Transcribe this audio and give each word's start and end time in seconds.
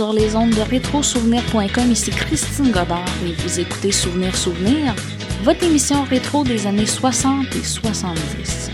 sur 0.00 0.14
les 0.14 0.34
ondes 0.34 0.54
de 0.54 0.62
rétrosouvenir.com. 0.62 1.92
Ici 1.92 2.10
Christine 2.10 2.70
Godard 2.70 3.04
et 3.22 3.32
vous 3.32 3.60
écoutez 3.60 3.92
Souvenir 3.92 4.34
Souvenir, 4.34 4.94
votre 5.42 5.62
émission 5.62 6.04
rétro 6.04 6.42
des 6.42 6.66
années 6.66 6.86
60 6.86 7.54
et 7.54 7.62
70. 7.62 8.70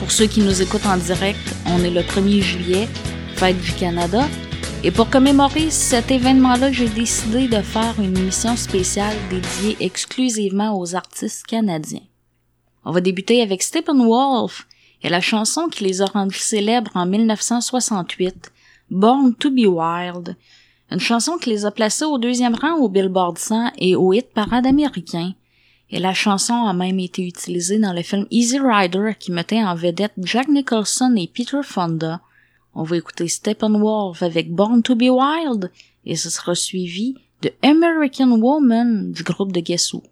Pour 0.00 0.10
ceux 0.10 0.26
qui 0.26 0.40
nous 0.40 0.62
écoutent 0.62 0.86
en 0.86 0.96
direct, 0.96 1.38
on 1.64 1.84
est 1.84 1.92
le 1.92 2.00
1er 2.00 2.40
juillet, 2.40 2.88
fête 3.36 3.60
du 3.60 3.72
Canada. 3.74 4.26
Et 4.82 4.90
pour 4.90 5.10
commémorer 5.10 5.70
cet 5.70 6.10
événement-là, 6.10 6.72
j'ai 6.72 6.88
décidé 6.88 7.46
de 7.46 7.62
faire 7.62 7.94
une 8.00 8.18
émission 8.18 8.56
spéciale 8.56 9.14
dédiée 9.30 9.76
exclusivement 9.78 10.76
aux 10.76 10.96
artistes 10.96 11.46
canadiens. 11.46 12.02
On 12.84 12.90
va 12.90 13.00
débuter 13.00 13.42
avec 13.42 13.62
Steppenwolf 13.62 14.66
et 15.04 15.08
la 15.08 15.20
chanson 15.20 15.68
qui 15.68 15.84
les 15.84 16.02
a 16.02 16.06
rendus 16.06 16.40
célèbres 16.40 16.90
en 16.96 17.06
1968, 17.06 18.50
Born 18.90 19.34
to 19.36 19.50
be 19.50 19.66
Wild, 19.66 20.36
une 20.90 20.98
chanson 20.98 21.38
qui 21.38 21.50
les 21.50 21.64
a 21.64 21.70
placés 21.70 22.04
au 22.04 22.18
deuxième 22.18 22.56
rang 22.56 22.74
au 22.74 22.88
Billboard 22.88 23.38
100 23.38 23.72
et 23.78 23.94
au 23.94 24.12
hit 24.12 24.26
parade 24.34 24.66
américain. 24.66 25.32
Et 25.90 26.00
la 26.00 26.12
chanson 26.12 26.54
a 26.54 26.72
même 26.72 26.98
été 26.98 27.24
utilisée 27.24 27.78
dans 27.78 27.92
le 27.92 28.02
film 28.02 28.26
Easy 28.32 28.58
Rider 28.58 29.12
qui 29.18 29.30
mettait 29.30 29.62
en 29.62 29.76
vedette 29.76 30.14
Jack 30.18 30.48
Nicholson 30.48 31.14
et 31.16 31.28
Peter 31.28 31.60
Fonda. 31.62 32.20
On 32.74 32.82
va 32.82 32.96
écouter 32.96 33.28
Steppenwolf 33.28 34.22
avec 34.22 34.52
Born 34.52 34.82
to 34.82 34.96
be 34.96 35.08
Wild 35.08 35.70
et 36.04 36.16
ce 36.16 36.28
sera 36.28 36.56
suivi 36.56 37.14
de 37.42 37.52
American 37.62 38.40
Woman 38.40 39.12
du 39.12 39.22
groupe 39.22 39.52
de 39.52 39.60
Guess 39.60 39.92
Who. 39.92 40.02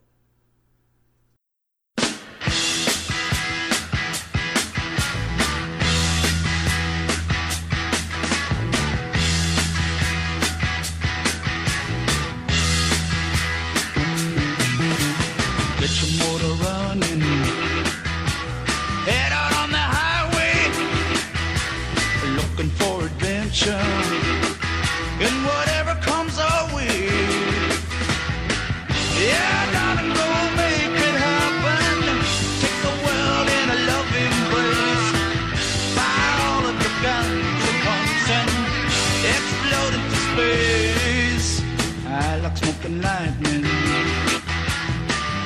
lightning, 43.02 43.64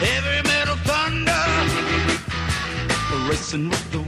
heavy 0.00 0.48
metal 0.48 0.76
thunder, 0.88 1.44
racing 3.28 3.68
with 3.68 3.92
the 3.92 4.01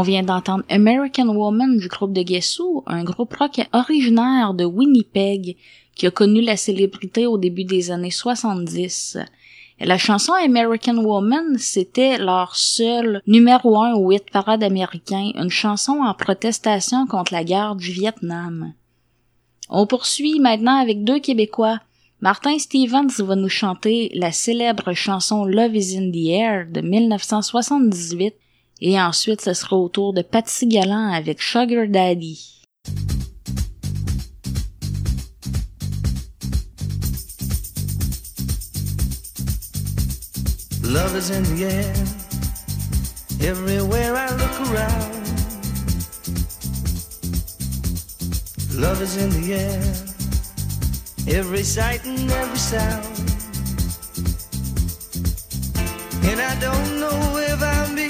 On 0.00 0.02
vient 0.02 0.22
d'entendre 0.22 0.64
American 0.70 1.28
Woman 1.28 1.76
du 1.76 1.86
groupe 1.86 2.14
de 2.14 2.22
Guessou, 2.22 2.82
un 2.86 3.04
groupe 3.04 3.34
rock 3.34 3.60
originaire 3.74 4.54
de 4.54 4.64
Winnipeg 4.64 5.58
qui 5.94 6.06
a 6.06 6.10
connu 6.10 6.40
la 6.40 6.56
célébrité 6.56 7.26
au 7.26 7.36
début 7.36 7.64
des 7.64 7.90
années 7.90 8.10
70. 8.10 9.18
La 9.78 9.98
chanson 9.98 10.32
American 10.32 10.96
Woman, 11.04 11.58
c'était 11.58 12.16
leur 12.16 12.56
seul 12.56 13.20
numéro 13.26 13.78
un 13.78 13.92
au 13.92 14.10
hit 14.10 14.30
parade 14.30 14.62
américain, 14.62 15.32
une 15.34 15.50
chanson 15.50 16.00
en 16.02 16.14
protestation 16.14 17.06
contre 17.06 17.34
la 17.34 17.44
guerre 17.44 17.76
du 17.76 17.92
Vietnam. 17.92 18.72
On 19.68 19.86
poursuit 19.86 20.40
maintenant 20.40 20.80
avec 20.80 21.04
deux 21.04 21.18
Québécois. 21.18 21.78
Martin 22.22 22.58
Stevens 22.58 23.18
va 23.18 23.36
nous 23.36 23.50
chanter 23.50 24.10
la 24.14 24.32
célèbre 24.32 24.94
chanson 24.94 25.44
Love 25.44 25.76
is 25.76 25.94
in 25.94 26.10
the 26.10 26.28
Air 26.28 26.68
de 26.70 26.80
1978 26.80 28.34
et 28.80 29.00
ensuite 29.00 29.40
ce 29.40 29.52
sera 29.52 29.76
au 29.76 29.88
tour 29.88 30.12
de 30.12 30.22
Patsy 30.22 30.66
Gallant 30.66 31.12
avec 31.12 31.40
Sugar 31.40 31.86
Daddy. 31.88 32.56
Love 40.82 41.14
is 41.14 41.30
in 41.30 41.44
the 41.54 41.64
air, 41.64 41.94
everywhere 43.48 44.16
I 44.16 44.28
look 44.30 44.60
around. 44.72 45.20
Love 48.74 49.00
is 49.00 49.16
in 49.16 49.30
the 49.40 49.54
air, 49.54 51.38
every 51.38 51.62
sight 51.62 52.04
and 52.04 52.28
every 52.30 52.58
sound. 52.58 53.06
And 56.24 56.40
I 56.40 56.58
don't 56.60 56.98
know 56.98 57.36
if 57.38 57.60
being 57.60 58.09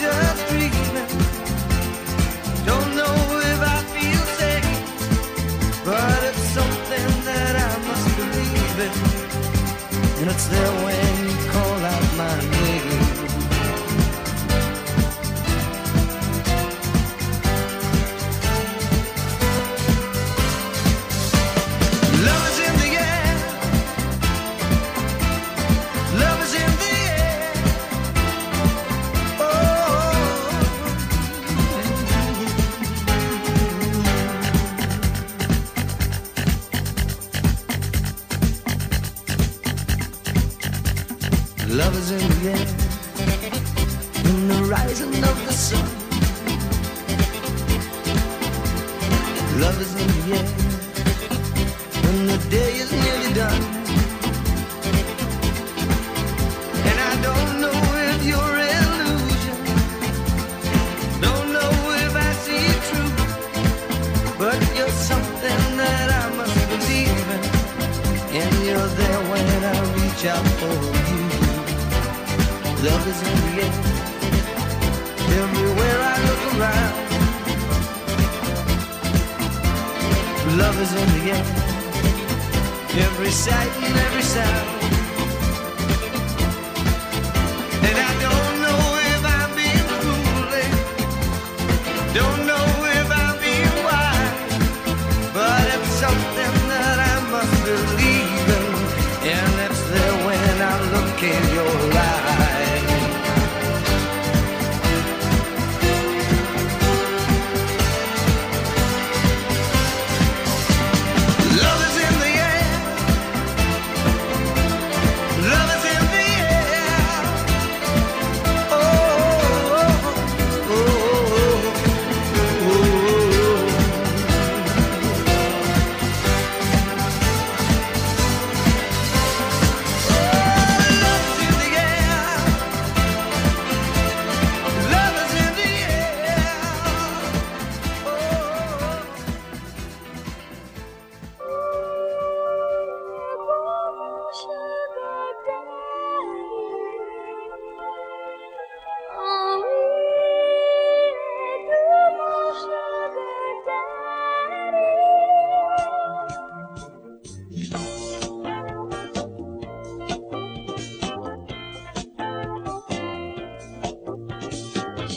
It's 10.33 10.47
there 10.47 10.71
when 10.85 11.29
you 11.29 11.51
call 11.51 11.85
out 11.85 12.15
my 12.15 12.39
name. 12.51 12.60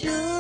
you. 0.05 0.34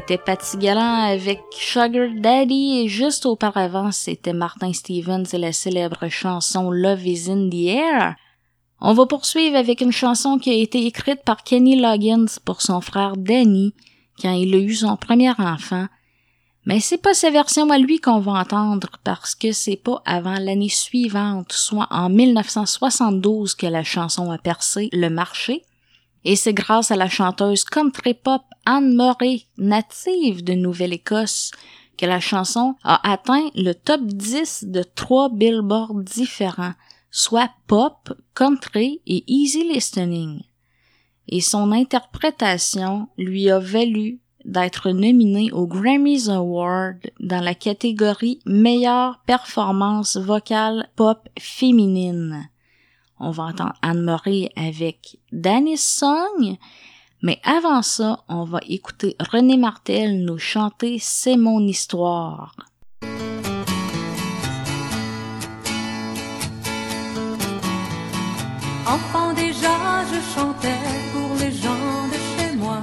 C'était 0.00 0.16
Patty 0.16 0.56
Gallant 0.56 1.10
avec 1.10 1.42
Sugar 1.50 2.08
Daddy 2.16 2.78
et 2.78 2.88
juste 2.88 3.26
auparavant, 3.26 3.92
c'était 3.92 4.32
Martin 4.32 4.72
Stevens 4.72 5.26
et 5.34 5.36
la 5.36 5.52
célèbre 5.52 6.08
chanson 6.08 6.70
Love 6.70 7.06
is 7.06 7.30
in 7.30 7.50
the 7.50 7.66
air. 7.66 8.16
On 8.80 8.94
va 8.94 9.04
poursuivre 9.04 9.56
avec 9.56 9.82
une 9.82 9.92
chanson 9.92 10.38
qui 10.38 10.48
a 10.48 10.54
été 10.54 10.86
écrite 10.86 11.22
par 11.22 11.44
Kenny 11.44 11.78
Loggins 11.78 12.38
pour 12.46 12.62
son 12.62 12.80
frère 12.80 13.18
Danny 13.18 13.74
quand 14.22 14.32
il 14.32 14.54
a 14.54 14.58
eu 14.58 14.72
son 14.72 14.96
premier 14.96 15.32
enfant. 15.38 15.86
Mais 16.64 16.80
c'est 16.80 17.02
pas 17.02 17.12
sa 17.12 17.30
version 17.30 17.68
à 17.68 17.76
lui 17.76 18.00
qu'on 18.00 18.20
va 18.20 18.32
entendre 18.32 18.88
parce 19.04 19.34
que 19.34 19.52
c'est 19.52 19.76
pas 19.76 20.00
avant 20.06 20.38
l'année 20.38 20.70
suivante, 20.70 21.52
soit 21.52 21.88
en 21.90 22.08
1972 22.08 23.54
que 23.54 23.66
la 23.66 23.84
chanson 23.84 24.30
a 24.30 24.38
percé 24.38 24.88
le 24.94 25.10
marché. 25.10 25.62
Et 26.24 26.36
c'est 26.36 26.54
grâce 26.54 26.90
à 26.90 26.96
la 26.96 27.10
chanteuse 27.10 27.64
country 27.64 28.14
pop 28.14 28.40
Anne 28.72 28.94
Murray, 28.94 29.46
native 29.58 30.44
de 30.44 30.52
Nouvelle-Écosse, 30.52 31.50
que 31.98 32.06
la 32.06 32.20
chanson 32.20 32.76
a 32.84 33.10
atteint 33.10 33.48
le 33.56 33.72
top 33.72 34.00
10 34.02 34.66
de 34.68 34.84
trois 34.84 35.28
billboards 35.28 35.96
différents, 36.04 36.74
soit 37.10 37.50
pop, 37.66 38.12
country 38.32 39.00
et 39.08 39.24
easy 39.26 39.64
listening. 39.64 40.42
Et 41.26 41.40
son 41.40 41.72
interprétation 41.72 43.08
lui 43.18 43.50
a 43.50 43.58
valu 43.58 44.20
d'être 44.44 44.90
nominé 44.90 45.50
au 45.50 45.66
Grammys 45.66 46.28
Award 46.28 47.10
dans 47.18 47.42
la 47.42 47.56
catégorie 47.56 48.38
meilleure 48.46 49.20
performance 49.26 50.16
vocale 50.16 50.88
pop 50.94 51.28
féminine. 51.36 52.48
On 53.18 53.32
va 53.32 53.46
entendre 53.46 53.74
Anne-Marie 53.82 54.48
avec 54.54 55.18
Danny 55.32 55.76
Song. 55.76 56.56
Mais 57.22 57.38
avant 57.44 57.82
ça, 57.82 58.24
on 58.28 58.44
va 58.44 58.60
écouter 58.66 59.14
René 59.20 59.58
Martel 59.58 60.24
nous 60.24 60.38
chanter 60.38 60.98
C'est 60.98 61.36
mon 61.36 61.60
histoire. 61.60 62.54
Enfant 68.86 69.34
déjà, 69.34 70.04
je 70.10 70.20
chantais 70.34 70.82
pour 71.12 71.30
les 71.38 71.52
gens 71.52 72.08
de 72.12 72.18
chez 72.30 72.56
moi. 72.56 72.80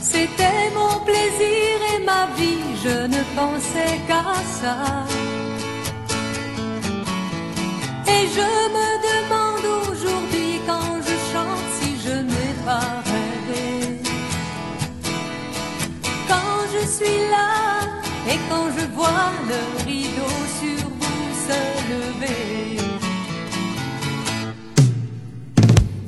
C'était 0.00 0.70
mon 0.74 1.04
plaisir 1.04 1.74
et 1.94 2.04
ma 2.04 2.26
vie, 2.38 2.64
je 2.84 3.06
ne 3.14 3.22
pensais 3.34 4.00
qu'à 4.06 4.34
ça. 4.58 4.76
Et 8.06 8.22
je 8.36 8.48
me 8.76 8.88
demande 9.10 9.66
aujourd'hui 9.90 10.29
suis 16.90 17.20
là 17.30 17.80
et 18.28 18.38
quand 18.48 18.66
je 18.76 18.84
vois 18.96 19.30
le 19.50 19.60
rideau 19.86 20.34
sur 20.58 20.82
vous 20.98 21.28
se 21.46 21.60
lever. 21.92 22.78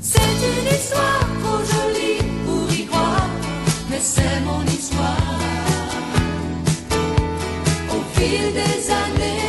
C'est 0.00 0.36
une 0.50 0.68
histoire 0.76 1.28
trop 1.42 1.62
jolie 1.74 2.22
pour 2.44 2.66
y 2.80 2.84
croire, 2.86 3.30
mais 3.90 4.00
c'est 4.00 4.40
mon 4.44 4.62
histoire. 4.64 5.38
Au 7.94 8.00
fil 8.14 8.44
des 8.60 8.80
années, 9.02 9.41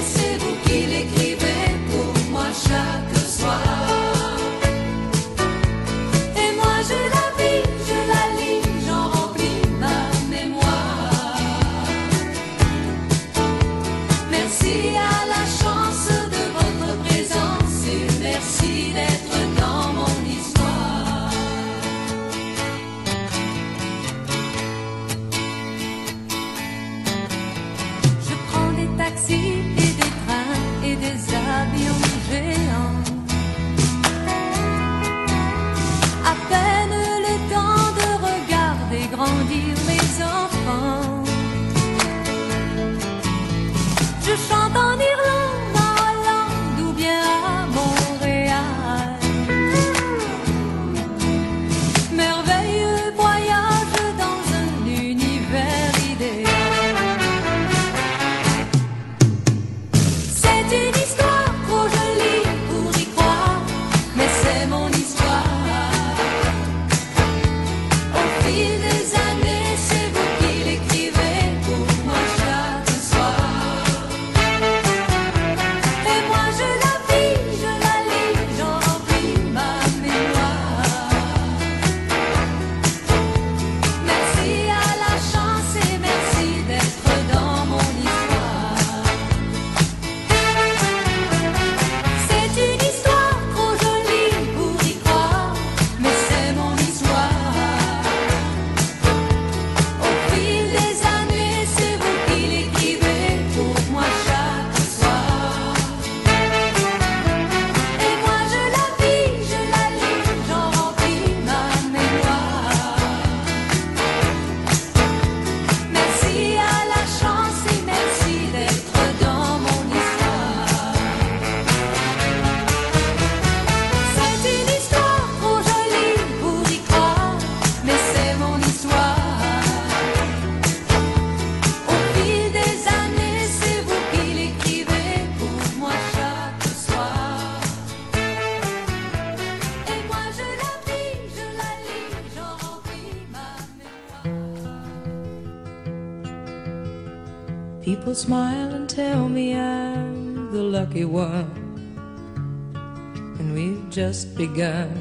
just 154.13 154.37
begun. 154.37 154.91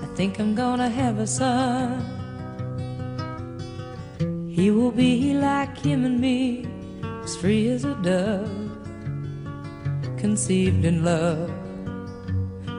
I 0.00 0.06
think 0.14 0.38
I'm 0.38 0.54
gonna 0.54 0.88
have 0.88 1.18
a 1.18 1.26
son. 1.26 1.98
He 4.48 4.70
will 4.70 4.92
be 4.92 5.34
like 5.34 5.76
him 5.76 6.04
and 6.04 6.20
me, 6.20 6.64
as 7.24 7.34
free 7.36 7.68
as 7.70 7.82
a 7.82 7.96
dove, 7.96 8.70
conceived 10.16 10.84
in 10.84 11.02
love. 11.02 11.50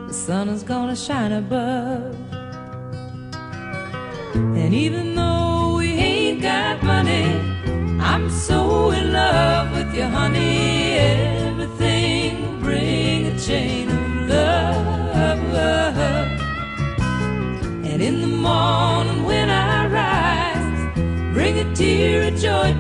The 0.08 0.14
sun 0.14 0.48
is 0.48 0.64
gonna 0.64 0.96
shine 0.96 1.34
above, 1.34 2.16
and 4.62 4.74
even 4.74 5.09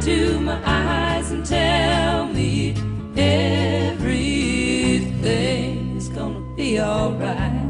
into 0.09 0.39
my 0.39 0.59
eyes 0.65 1.31
and 1.31 1.45
tell 1.45 2.25
me 2.25 2.73
everything's 3.15 4.09
gonna 6.09 6.39
be 6.55 6.81
alright. 6.81 7.63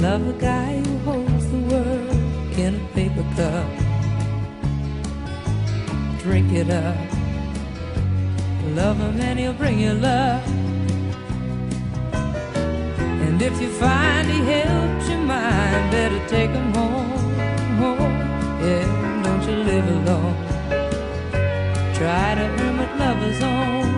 Love 0.00 0.26
a 0.26 0.32
guy 0.40 0.82
who 0.82 0.98
holds 0.98 1.50
the 1.50 1.58
world 1.70 2.10
in 2.58 2.74
a 2.74 2.80
paper 2.94 3.24
cup. 3.36 3.68
Drink 6.20 6.52
it 6.52 6.70
up. 6.70 6.96
Love 8.74 8.98
him 8.98 9.20
and 9.20 9.38
he'll 9.38 9.52
bring 9.52 9.78
you 9.78 9.94
love. 9.94 10.42
And 13.26 13.40
if 13.40 13.60
you 13.60 13.68
find 13.68 14.28
he 14.28 14.40
helped 14.40 15.08
your 15.08 15.20
mind, 15.20 15.90
better 15.92 16.20
take 16.28 16.50
him 16.50 16.74
home, 16.74 17.38
home. 17.82 18.16
Yeah, 18.64 19.22
don't 19.22 19.42
you 19.48 19.56
live 19.70 19.88
alone. 19.88 20.35
Ride 22.16 22.38
a 22.38 22.48
hermit 22.56 22.96
lover's 22.98 23.42
own. 23.42 23.95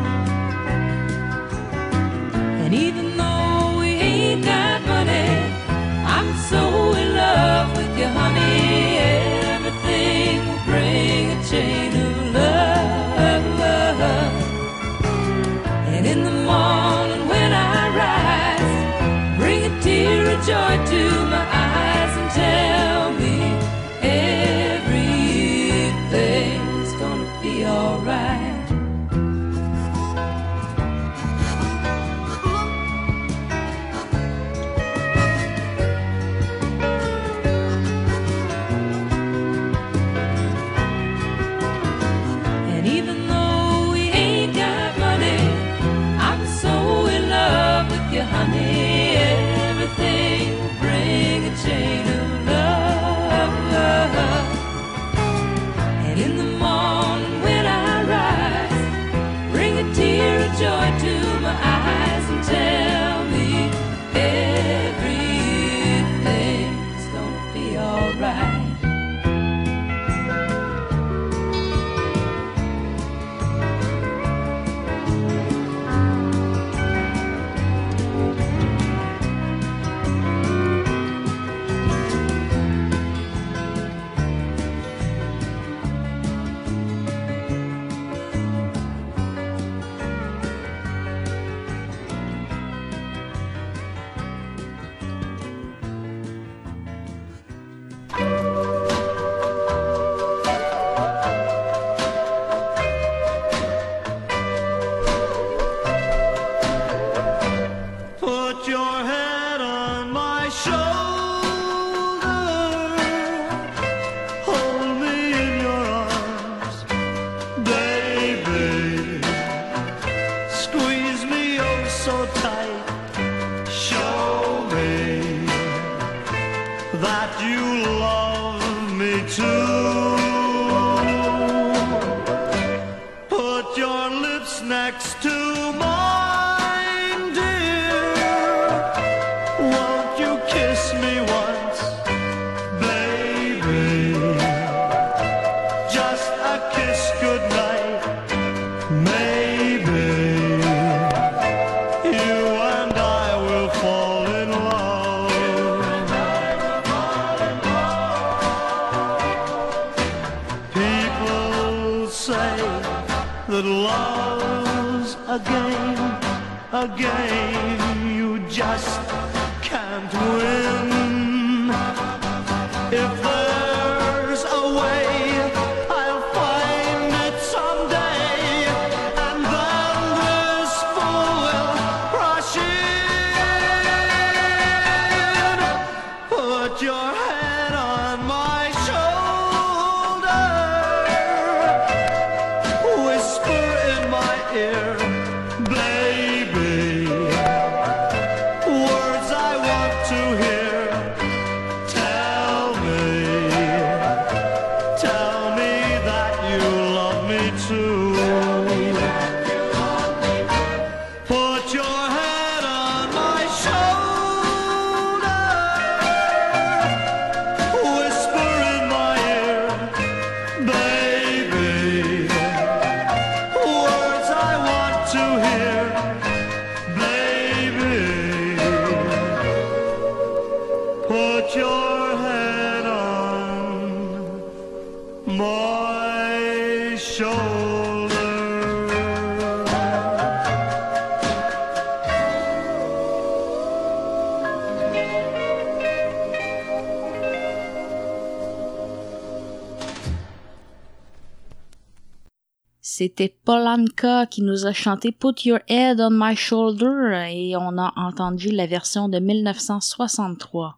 C'était 253.09 253.35
Polanka 253.43 254.27
qui 254.27 254.43
nous 254.43 254.67
a 254.67 254.75
chanté 254.75 255.13
Put 255.13 255.47
Your 255.47 255.61
Head 255.67 255.99
on 255.99 256.11
My 256.11 256.37
Shoulder 256.37 257.27
et 257.33 257.57
on 257.57 257.79
a 257.79 257.91
entendu 257.97 258.51
la 258.51 258.67
version 258.67 259.09
de 259.09 259.19
1963. 259.19 260.77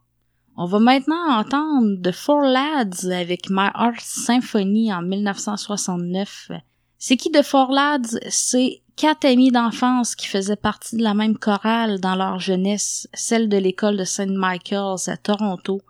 On 0.56 0.64
va 0.64 0.78
maintenant 0.78 1.40
entendre 1.40 2.00
The 2.00 2.12
Four 2.12 2.42
Lads 2.42 3.10
avec 3.10 3.50
My 3.50 3.70
Heart 3.74 4.00
Symphony 4.00 4.94
en 4.94 5.02
1969. 5.02 6.52
C'est 6.98 7.16
qui 7.16 7.32
The 7.32 7.42
Four 7.42 7.72
Lads? 7.72 8.20
C'est 8.28 8.82
quatre 8.94 9.24
amis 9.24 9.50
d'enfance 9.50 10.14
qui 10.14 10.28
faisaient 10.28 10.54
partie 10.54 10.98
de 10.98 11.02
la 11.02 11.14
même 11.14 11.36
chorale 11.36 11.98
dans 11.98 12.14
leur 12.14 12.38
jeunesse, 12.38 13.08
celle 13.12 13.48
de 13.48 13.56
l'école 13.56 13.96
de 13.96 14.04
St. 14.04 14.30
Michael's 14.30 15.08
à 15.08 15.16
Toronto. 15.16 15.80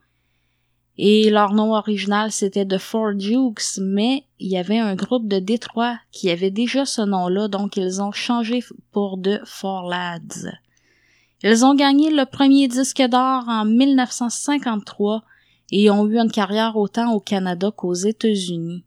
Et 1.03 1.31
leur 1.31 1.55
nom 1.55 1.73
original 1.73 2.31
c'était 2.31 2.67
The 2.67 2.77
Four 2.77 3.15
Dukes, 3.15 3.79
mais 3.81 4.25
il 4.39 4.49
y 4.49 4.59
avait 4.59 4.79
un 4.79 4.95
groupe 4.95 5.27
de 5.27 5.39
Détroit 5.39 5.99
qui 6.13 6.29
avait 6.29 6.51
déjà 6.51 6.85
ce 6.85 7.01
nom-là, 7.01 7.49
donc 7.49 7.79
ils 7.79 8.03
ont 8.03 8.13
changé 8.13 8.63
pour 8.93 9.19
The 9.19 9.41
Four 9.47 9.89
Lads. 9.89 10.51
Ils 11.43 11.65
ont 11.65 11.75
gagné 11.75 12.11
le 12.11 12.27
premier 12.27 12.69
disque 12.69 13.01
d'or 13.01 13.45
en 13.49 13.65
1953 13.65 15.23
et 15.73 15.91
ont 15.91 16.07
eu 16.07 16.19
une 16.19 16.31
carrière 16.31 16.77
autant 16.77 17.15
au 17.15 17.21
Canada 17.21 17.71
qu'aux 17.75 17.95
États-Unis. 17.95 18.85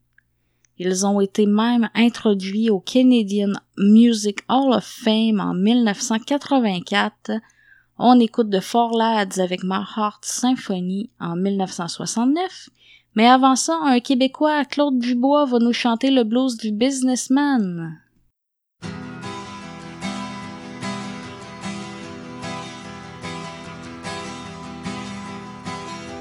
Ils 0.78 1.08
ont 1.08 1.20
été 1.20 1.48
même 1.48 1.90
introduits 1.96 2.70
au 2.70 2.80
Canadian 2.80 3.54
Music 3.80 4.42
Hall 4.48 4.72
of 4.72 4.86
Fame 4.86 5.40
en 5.40 5.56
1984 5.56 7.32
on 8.06 8.20
écoute 8.20 8.50
de 8.50 8.60
Four 8.60 8.98
Lads 8.98 9.40
avec 9.40 9.64
My 9.64 9.80
Heart 9.96 10.26
Symphony 10.26 11.10
en 11.22 11.38
1969. 11.38 12.70
Mais 13.16 13.28
avant 13.28 13.56
ça, 13.56 13.80
un 13.82 14.02
Québécois, 14.02 14.66
Claude 14.66 15.00
Dubois, 15.00 15.46
va 15.46 15.60
nous 15.60 15.72
chanter 15.72 16.12
le 16.12 16.26
blues 16.26 16.58
du 16.58 16.74
businessman. 16.74 17.98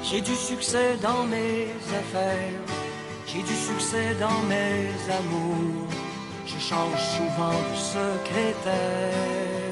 J'ai 0.05 0.21
du 0.21 0.35
succès 0.37 0.97
dans 1.03 1.25
mes 1.25 1.67
affaires, 1.99 2.61
j'ai 3.27 3.43
du 3.43 3.55
succès 3.55 4.15
dans 4.21 4.43
mes 4.47 4.87
amours. 5.11 5.89
Je 6.47 6.61
change 6.61 7.01
souvent 7.17 7.51
de 7.51 7.77
secrétaire. 7.77 9.72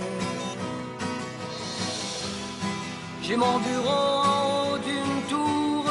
J'ai 3.30 3.36
mon 3.36 3.60
bureau 3.60 4.06
en 4.24 4.72
haut 4.72 4.78
d'une 4.78 5.22
tour, 5.28 5.84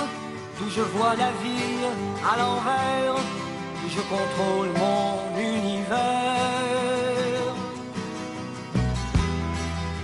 d'où 0.58 0.69
je 0.69 0.82
vois 0.82 1.15
la 1.15 1.32
ville 1.41 1.88
à 2.30 2.38
l'envers, 2.38 3.15
où 3.15 3.88
je 3.88 4.02
contrôle 4.13 4.67
mon 4.78 5.39
univers. 5.39 5.95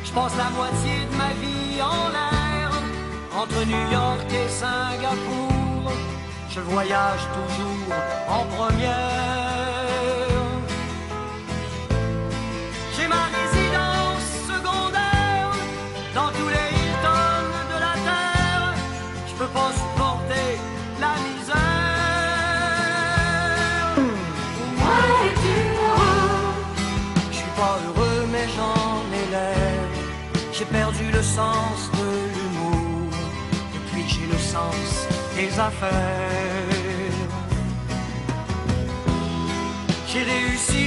Je 0.06 0.12
passe 0.14 0.38
la 0.38 0.50
moitié 0.52 0.94
de 1.12 1.16
ma 1.18 1.32
vie 1.42 1.82
en 1.82 2.08
l'air, 2.16 2.72
entre 3.38 3.66
New 3.66 3.92
York 3.92 4.28
et 4.32 4.48
Singapour. 4.48 5.92
Je 6.50 6.62
voyage 6.62 7.28
toujours 7.36 7.98
en 8.30 8.46
première. 8.56 9.45
Sens 31.36 31.80
de 32.00 32.10
l'humour. 32.34 33.12
Depuis 33.76 34.06
j'ai 34.12 34.28
le 34.36 34.40
sens 34.54 34.90
des 35.36 35.52
affaires. 35.70 37.30
J'ai 40.10 40.24
réussi 40.34 40.85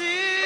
un 0.00 0.43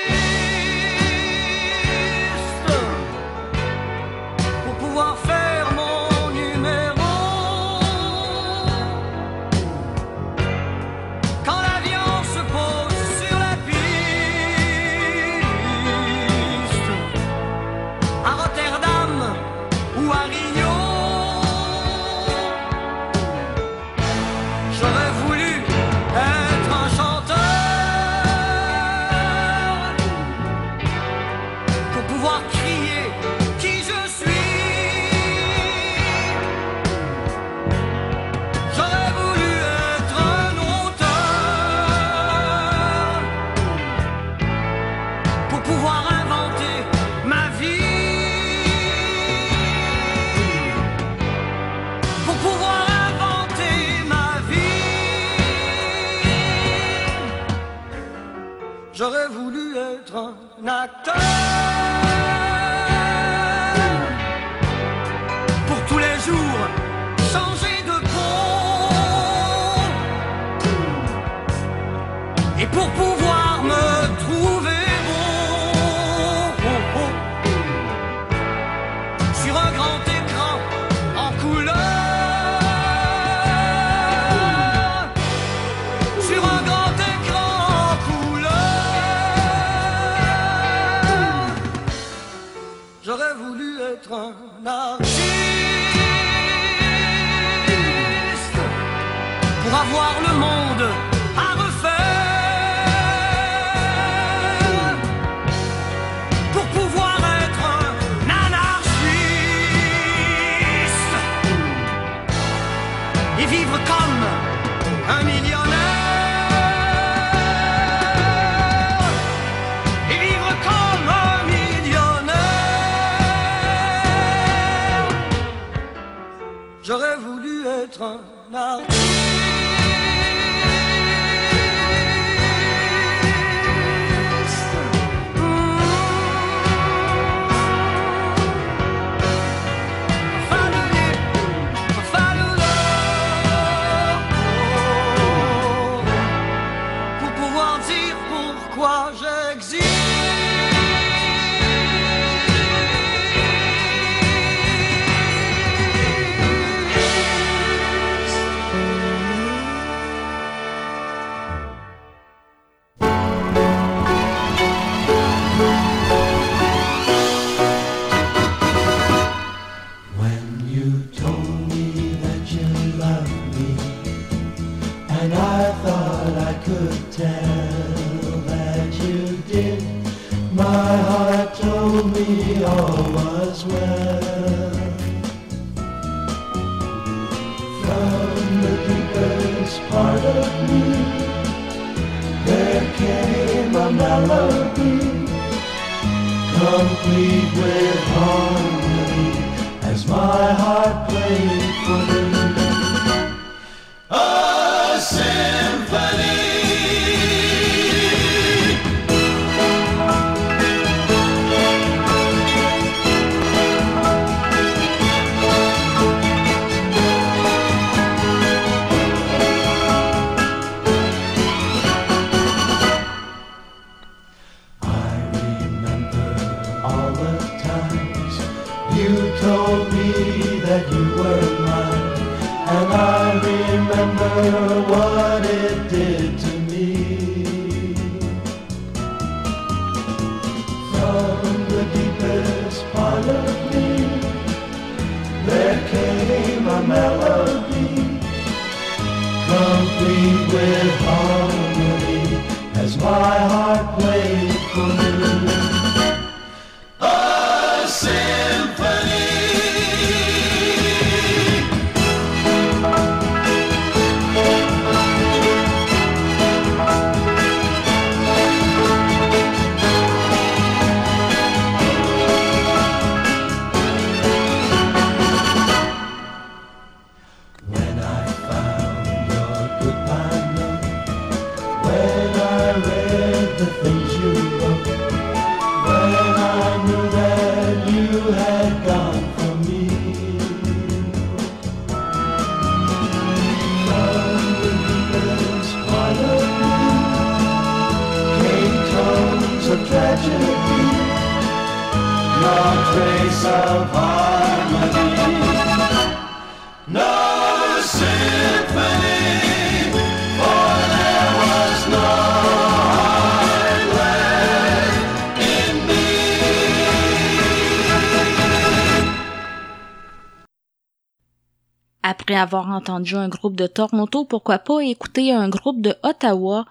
avoir 322.38 322.70
entendu 322.70 323.14
un 323.14 323.28
groupe 323.28 323.56
de 323.56 323.66
Toronto, 323.66 324.24
pourquoi 324.24 324.58
pas 324.58 324.82
écouter 324.82 325.32
un 325.32 325.48
groupe 325.48 325.80
de 325.80 325.94
Ottawa, 326.02 326.64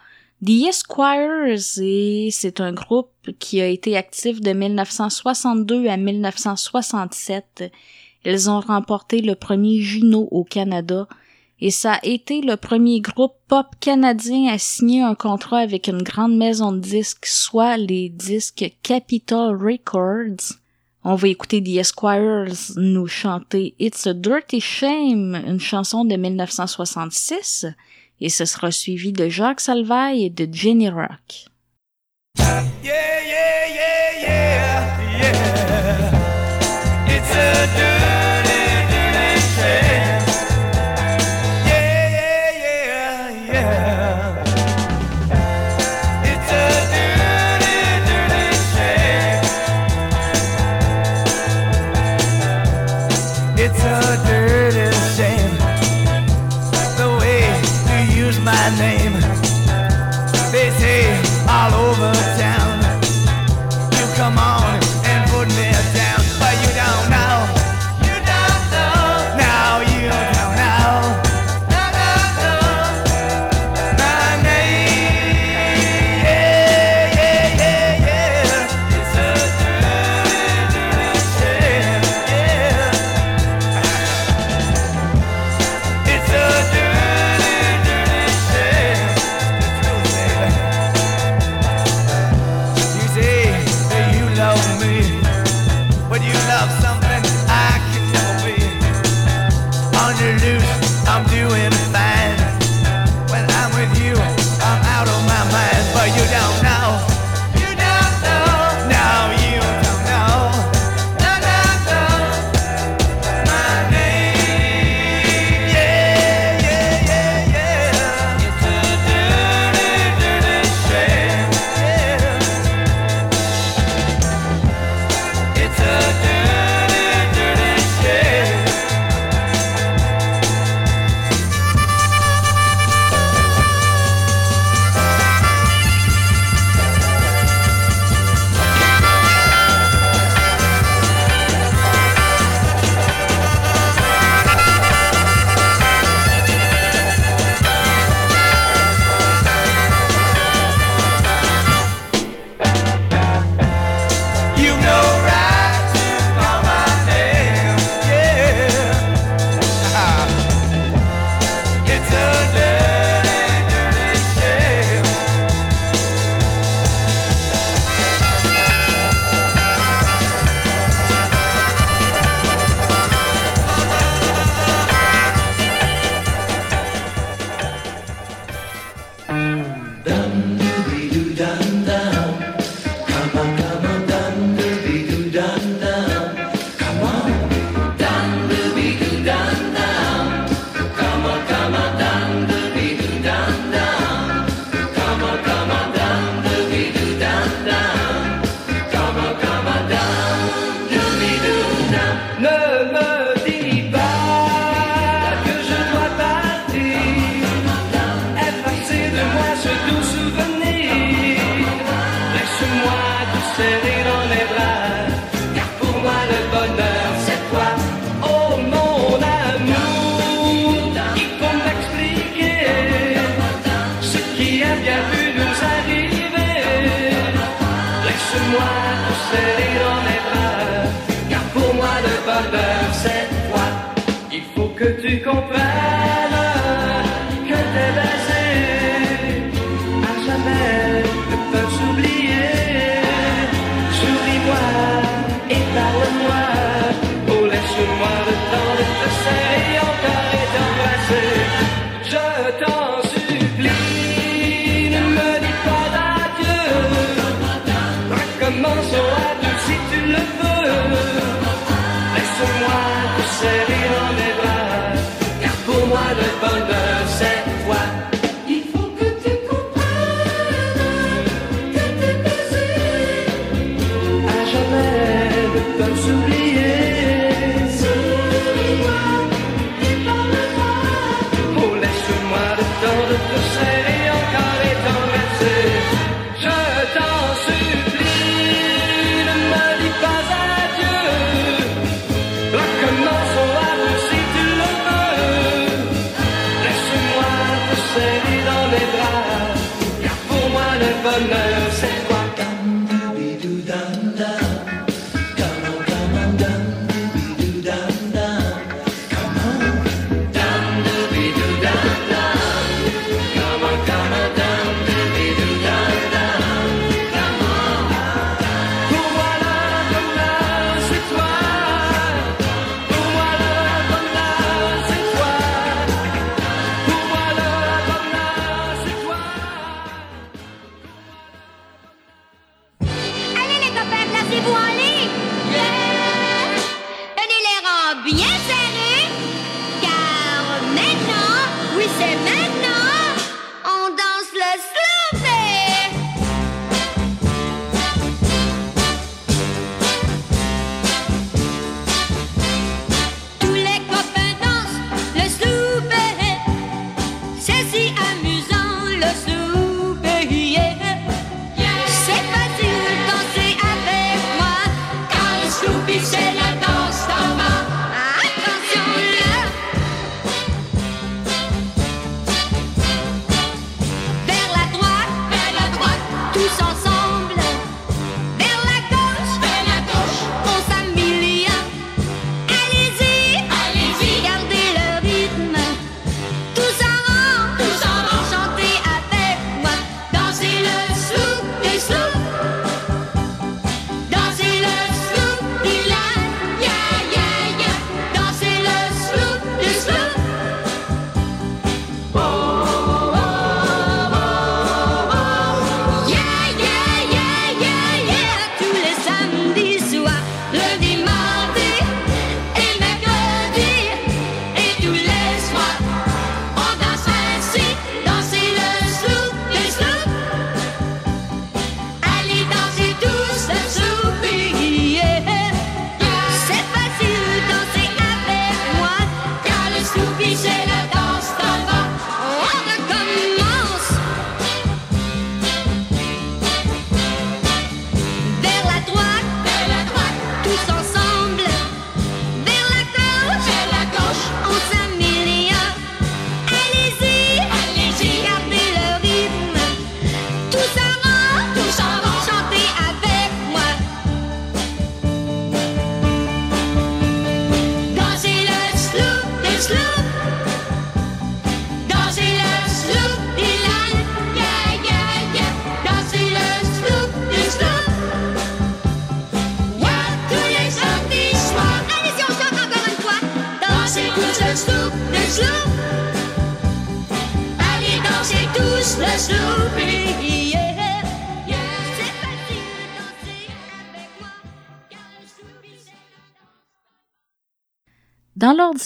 The 0.45 0.67
Esquires, 0.69 1.79
et 1.79 2.29
c'est 2.31 2.61
un 2.61 2.73
groupe 2.73 3.11
qui 3.39 3.61
a 3.61 3.67
été 3.67 3.97
actif 3.97 4.41
de 4.41 4.53
1962 4.53 5.87
à 5.87 5.97
1967. 5.97 7.71
Ils 8.25 8.49
ont 8.49 8.59
remporté 8.59 9.21
le 9.21 9.35
premier 9.35 9.79
Juno 9.79 10.27
au 10.31 10.43
Canada 10.43 11.07
et 11.59 11.71
ça 11.71 11.93
a 11.93 12.05
été 12.05 12.41
le 12.41 12.55
premier 12.55 13.01
groupe 13.01 13.33
pop 13.47 13.67
canadien 13.79 14.53
à 14.53 14.57
signer 14.57 15.01
un 15.01 15.15
contrat 15.15 15.59
avec 15.59 15.87
une 15.87 16.03
grande 16.03 16.37
maison 16.37 16.71
de 16.71 16.79
disques, 16.79 17.25
soit 17.25 17.77
les 17.77 18.09
disques 18.09 18.75
Capitol 18.83 19.55
Records. 19.55 20.57
On 21.09 21.15
va 21.15 21.29
écouter 21.29 21.63
The 21.63 21.77
Esquires 21.77 22.73
nous 22.75 23.07
chanter 23.07 23.75
It's 23.79 24.05
a 24.07 24.13
Dirty 24.13 24.59
Shame, 24.59 25.41
une 25.47 25.57
chanson 25.57 26.03
de 26.03 26.17
1966, 26.17 27.65
et 28.19 28.27
ce 28.27 28.43
sera 28.43 28.71
suivi 28.71 29.13
de 29.13 29.29
Jacques 29.29 29.61
Salvaille 29.61 30.25
et 30.25 30.29
de 30.29 30.53
Jenny 30.53 30.89
Rock. 30.89 31.45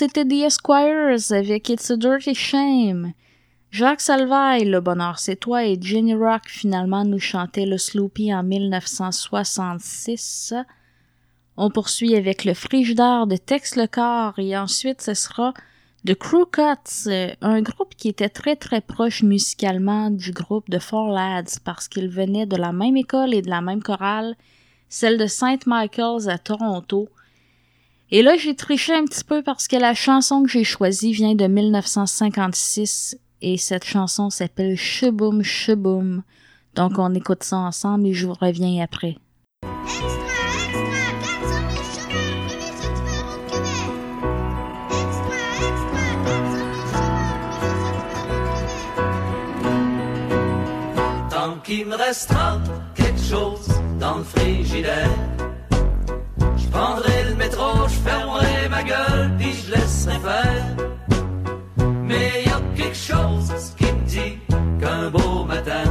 C'était 0.02 0.26
The 0.26 0.48
Esquires 0.48 1.30
avec 1.30 1.70
It's 1.70 1.92
a 1.92 1.96
Dirty 1.96 2.34
Shame. 2.34 3.14
Jacques 3.70 4.02
Salvaille, 4.02 4.66
Le 4.66 4.82
Bonheur 4.82 5.20
c'est 5.20 5.36
toi 5.36 5.64
et 5.64 5.78
Jenny 5.80 6.16
Rock 6.16 6.42
finalement 6.48 7.06
nous 7.06 7.20
chantaient 7.20 7.68
le 7.68 7.78
Sloopy 7.78 8.34
en 8.34 8.42
1966. 8.42 10.56
On 11.56 11.70
poursuit 11.70 12.16
avec 12.16 12.46
le 12.46 12.56
Frigidaire 12.56 13.28
de 13.28 13.38
Tex 13.38 13.76
le 13.76 13.86
Corps 13.86 14.40
et 14.40 14.58
ensuite 14.58 15.04
ce 15.04 15.14
sera 15.14 15.54
The 16.04 16.16
Crew 16.16 16.48
Cuts, 16.52 17.08
un 17.42 17.62
groupe 17.62 17.94
qui 17.96 18.10
était 18.10 18.30
très 18.30 18.56
très 18.56 18.82
proche 18.82 19.22
musicalement 19.22 20.10
du 20.10 20.32
groupe 20.32 20.68
de 20.72 20.80
Four 20.80 21.10
Lads 21.10 21.60
parce 21.64 21.88
qu'ils 21.88 22.10
venaient 22.10 22.48
de 22.48 22.58
la 22.58 22.72
même 22.72 22.98
école 22.98 23.36
et 23.36 23.44
de 23.44 23.52
la 23.52 23.62
même 23.62 23.84
chorale, 23.84 24.36
celle 24.90 25.20
de 25.20 25.28
St. 25.28 25.68
Michael's 25.68 26.28
à 26.28 26.40
Toronto. 26.40 27.08
Et 28.14 28.24
là, 28.24 28.36
j'ai 28.36 28.56
triché 28.56 28.94
un 28.94 29.06
petit 29.06 29.24
peu 29.24 29.42
parce 29.42 29.70
que 29.70 29.78
la 29.78 29.94
chanson 29.94 30.44
que 30.44 30.50
j'ai 30.50 30.66
choisie 30.66 31.14
vient 31.14 31.34
de 31.34 31.48
1956 31.48 33.18
et 33.42 33.58
cette 33.58 33.86
chanson 33.86 34.30
s'appelle 34.30 34.76
Cheboum 34.76 35.42
Cheboum. 35.44 36.24
Donc 36.76 37.00
on 37.00 37.16
écoute 37.16 37.44
ça 37.44 37.56
ensemble 37.56 38.08
et 38.08 38.14
je 38.14 38.28
vous 38.28 38.34
reviens 38.34 38.84
après. 38.84 39.16
Extra, 39.64 40.10
extra, 41.22 41.22
400 41.40 41.56
000 41.72 41.80
chômeurs 41.80 42.28
privés 42.28 42.74
se 42.74 42.90
tueront 43.00 43.32
au 43.32 43.40
Québec. 43.48 43.80
Extra, 44.90 45.40
extra, 45.70 45.96
400 45.96 45.96
000 45.96 46.76
chômeurs 47.12 47.40
privés 47.56 47.88
se 47.88 48.84
tueront 48.92 49.08
au 49.08 49.64
Québec. 49.64 49.88
Tant 51.30 51.56
qu'il 51.64 51.86
me 51.86 51.96
restera 51.96 52.60
quelque 52.94 53.22
chose 53.22 53.70
dans 54.00 54.18
le 54.18 54.24
frigidaire, 54.26 55.10
prendrai 56.72 57.24
le 57.30 57.36
métro, 57.36 57.88
je 57.88 58.10
fermerai 58.10 58.70
ma 58.70 58.84
gueule, 58.84 59.32
puis 59.38 59.54
je 59.54 59.72
laisserai 59.74 60.18
faire. 60.20 60.76
Mais 62.04 62.44
y 62.46 62.50
a 62.50 62.62
quelque 62.76 62.96
chose 62.96 63.74
qui 63.78 63.86
me 63.86 64.04
dit 64.06 64.34
qu'un 64.80 65.10
beau 65.10 65.44
matin, 65.44 65.86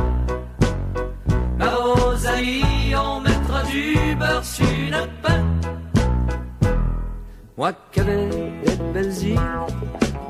ma 1.58 1.70
Rosalie, 1.70 2.94
on 2.96 3.20
mettra 3.20 3.62
du 3.64 4.16
beurre 4.16 4.44
sur 4.44 4.66
notre 4.90 5.16
pain. 5.22 5.44
Moi 7.56 7.72
qui 7.92 8.00
avais 8.00 8.28
des 8.64 8.76
belles 8.94 9.18
îles, 9.22 9.40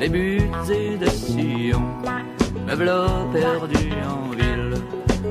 des 0.01 0.09
buts 0.09 0.51
et 0.69 0.97
des 0.97 1.11
sillons, 1.11 1.91
me 2.67 2.75
v'là 2.75 3.07
perdu 3.33 3.93
en 4.15 4.35
ville, 4.35 4.75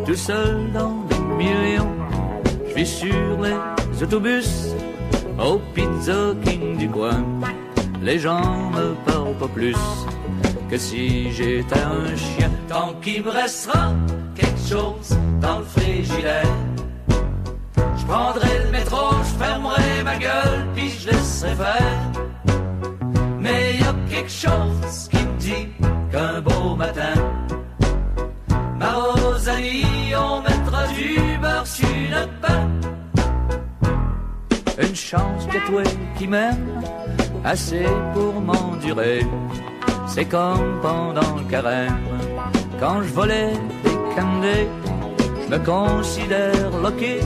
tout 0.05 0.15
seul 0.15 0.72
dans 0.74 0.95
des 1.09 1.20
millions. 1.38 1.95
Je 2.70 2.74
vis 2.76 2.86
sur 2.86 3.41
les 3.41 4.03
autobus, 4.03 4.49
au 5.42 5.60
Pizza 5.74 6.34
King 6.44 6.78
du 6.78 6.90
coin. 6.90 7.24
Les 8.02 8.20
gens 8.20 8.72
me 8.72 8.94
parlent 9.06 9.38
pas 9.40 9.48
plus 9.48 9.78
que 10.70 10.78
si 10.78 11.32
j'étais 11.32 11.80
un 11.80 12.16
chien. 12.16 12.52
Tant 12.68 12.94
qu'il 13.02 13.24
me 13.24 13.32
restera 13.32 13.94
quelque 14.36 14.60
chose 14.70 15.18
dans 15.42 15.60
le 15.60 15.66
frigidaire. 15.66 16.56
Je 17.98 18.06
prendrai 18.06 18.60
le 18.66 18.72
métro, 18.72 19.14
je 19.24 19.44
fermerai 19.44 20.04
ma 20.04 20.18
gueule, 20.18 20.66
puis 20.76 20.90
je 20.90 21.10
laisserai 21.10 21.56
faire. 21.56 22.12
Mais 23.40 23.78
y 23.80 23.84
a 23.84 23.96
quelque 24.10 24.32
chose 24.32 25.10
qui 25.10 25.18
me 25.18 25.40
dit 25.40 25.68
qu'un 26.12 26.42
beau 26.42 26.76
matin, 26.76 27.14
ma 28.78 28.94
Rosalie, 28.94 30.14
on 30.16 30.42
mettra 30.42 30.86
une 30.92 31.42
pas. 31.42 31.66
Une 31.82 32.68
chance 35.10 35.47
que 35.47 35.60
toi 35.68 35.82
qui 36.18 36.28
m'aimes 36.28 36.84
assez 37.43 37.88
pour 38.14 38.34
m'endurer. 38.41 39.26
C'est 40.07 40.26
comme 40.26 40.80
pendant 40.82 41.36
le 41.38 41.45
carême, 41.49 41.97
quand 42.80 43.01
je 43.01 43.14
volais 43.14 43.53
des 43.84 43.97
candés, 44.16 44.68
je 45.43 45.47
me 45.55 45.60
considère 45.74 46.70
loqué 46.84 47.22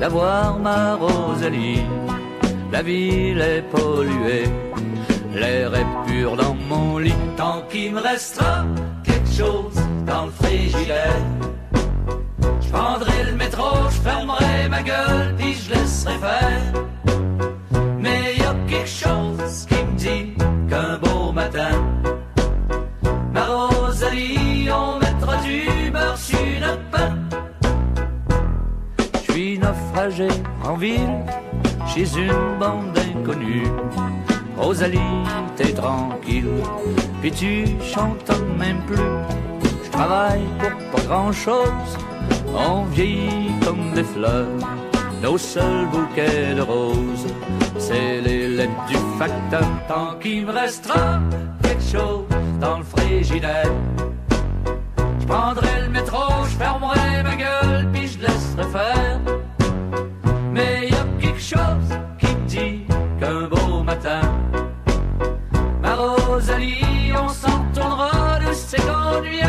d'avoir 0.00 0.58
ma 0.58 0.94
Rosalie. 0.94 1.82
La 2.72 2.82
ville 2.82 3.40
est 3.40 3.64
polluée, 3.74 4.48
l'air 5.34 5.74
est 5.74 5.90
pur 6.06 6.34
dans 6.36 6.54
mon 6.54 6.98
lit. 6.98 7.20
Tant 7.36 7.62
qu'il 7.68 7.92
me 7.92 8.00
restera 8.00 8.64
quelque 9.04 9.32
chose 9.40 9.78
dans 10.06 10.26
le 10.26 10.32
frigidaire, 10.40 11.22
prendrai 12.76 13.24
le 13.30 13.36
métro, 13.36 13.68
je 13.90 14.00
fermerai 14.08 14.68
ma 14.68 14.82
gueule, 14.82 15.34
puis 15.38 15.54
je 15.54 15.74
laisserai 15.74 16.16
faire. 16.18 16.72
Mais 17.98 18.36
y 18.36 18.42
a 18.42 18.54
quelque 18.70 18.94
chose 19.04 19.66
qui 19.68 19.80
me 19.88 19.94
dit 20.04 20.24
qu'un 20.68 20.98
beau 20.98 21.32
matin, 21.32 21.74
ma 23.32 23.44
Rosalie, 23.44 24.68
on 24.82 24.98
mettra 24.98 25.36
du 25.46 25.90
beurre 25.90 26.18
sur 26.18 26.50
le 26.66 26.72
pain. 26.92 27.14
Je 29.14 29.32
suis 29.32 29.58
naufragé 29.58 30.28
en 30.64 30.74
ville, 30.74 31.18
chez 31.92 32.06
une 32.24 32.58
bande 32.60 32.92
d'inconnus. 32.92 33.68
Rosalie, 34.56 35.14
t'es 35.56 35.72
tranquille, 35.72 36.62
puis 37.20 37.30
tu 37.30 37.52
chantonnes 37.92 38.56
même 38.58 38.80
plus. 38.90 39.12
Je 39.84 39.90
travaille 39.90 40.48
pour 40.60 41.00
pas 41.00 41.06
grand 41.08 41.32
chose, 41.32 41.90
on 42.56 42.84
vieillit 42.84 43.50
comme 43.64 43.92
des 43.92 44.04
fleurs. 44.04 44.46
Nos 45.22 45.38
seuls 45.38 45.86
bouquets 45.86 46.54
de 46.54 46.60
roses, 46.60 47.26
c'est 47.78 48.20
les 48.20 48.48
lettres 48.48 48.86
du 48.88 48.96
facteur. 49.18 49.66
Tant 49.88 50.18
qu'il 50.20 50.46
me 50.46 50.52
restera 50.52 51.20
quelque 51.62 51.82
chose 51.82 52.24
dans 52.60 52.78
le 52.78 52.84
frigidaire. 52.84 53.70
Je 55.20 55.26
prendrai 55.26 55.82
le 55.82 55.88
métro, 55.88 56.22
je 56.44 56.56
fermerai 56.56 57.22
ma 57.22 57.36
gueule, 57.36 57.88
puis 57.92 58.06
je 58.06 58.18
laisserai 58.20 58.64
faire. 58.72 59.20
Mais 60.52 60.88
y 60.88 60.94
a 60.94 61.06
quelque 61.20 61.40
chose 61.40 61.90
qui 62.18 62.34
dit 62.46 62.82
qu'un 63.18 63.48
beau 63.48 63.82
matin, 63.82 64.20
ma 65.82 65.94
Rosalie, 65.94 67.12
on 67.20 67.28
s'en 67.28 67.58
tournera 67.74 68.38
de 68.38 68.52
ses 68.52 68.82
conduits. 68.82 69.40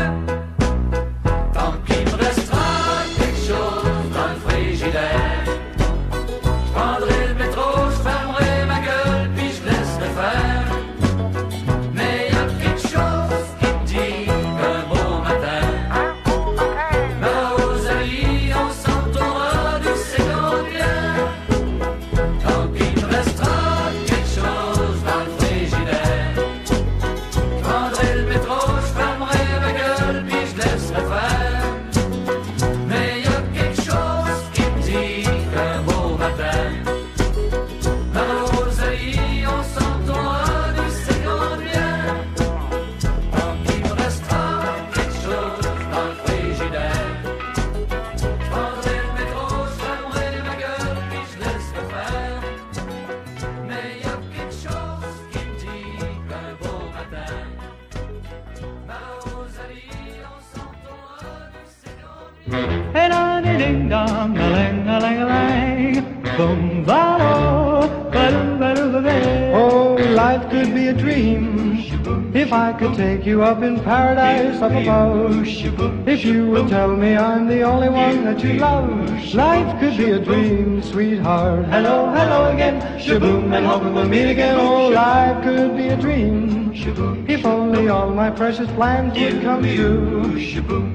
Life 70.37 70.51
could 70.51 70.75
be 70.75 70.87
a 70.89 70.93
dream 70.93 71.81
if 72.35 72.53
I 72.53 72.71
could 72.71 72.93
take 72.93 73.25
you 73.25 73.41
up 73.41 73.63
in 73.63 73.79
paradise 73.79 74.61
up 74.61 74.71
above. 74.71 75.47
If 76.07 76.23
you 76.23 76.51
would 76.51 76.67
tell 76.67 76.95
me 76.95 77.15
I'm 77.15 77.47
the 77.47 77.63
only 77.63 77.89
one 77.89 78.23
that 78.25 78.43
you 78.43 78.53
love, 78.53 79.33
life 79.33 79.79
could 79.79 79.97
be 79.97 80.11
a 80.11 80.19
dream, 80.19 80.83
sweetheart. 80.83 81.65
Hello, 81.65 82.11
hello 82.11 82.51
again, 82.53 82.79
shaboom, 82.99 83.51
and 83.51 83.65
hoping 83.65 83.95
we'll 83.95 84.07
meet 84.07 84.29
again. 84.29 84.57
Oh, 84.59 84.89
life 84.89 85.43
could 85.43 85.75
be 85.75 85.87
a 85.87 85.97
dream 85.97 86.71
if 87.27 87.43
only 87.43 87.87
all 87.89 88.11
my 88.11 88.29
precious 88.29 88.69
plans 88.73 89.17
would 89.19 89.41
come 89.41 89.63
true. 89.63 90.37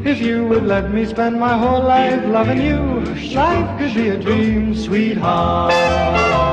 If 0.05 0.21
you 0.21 0.47
would 0.47 0.67
let 0.67 0.93
me 0.93 1.05
spend 1.05 1.41
my 1.41 1.59
whole 1.59 1.83
life 1.83 2.25
loving 2.27 2.63
you, 2.63 2.79
life 3.35 3.77
could 3.77 3.93
be 3.93 4.11
a 4.11 4.19
dream, 4.19 4.77
sweetheart. 4.77 6.52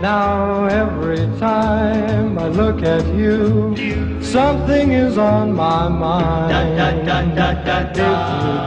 Now 0.00 0.64
every 0.64 1.26
time 1.38 2.38
I 2.38 2.48
look 2.48 2.82
at 2.82 3.06
you, 3.14 3.76
something 4.22 4.92
is 4.92 5.18
on 5.18 5.52
my 5.52 5.88
mind. 5.88 6.50
If 6.52 8.00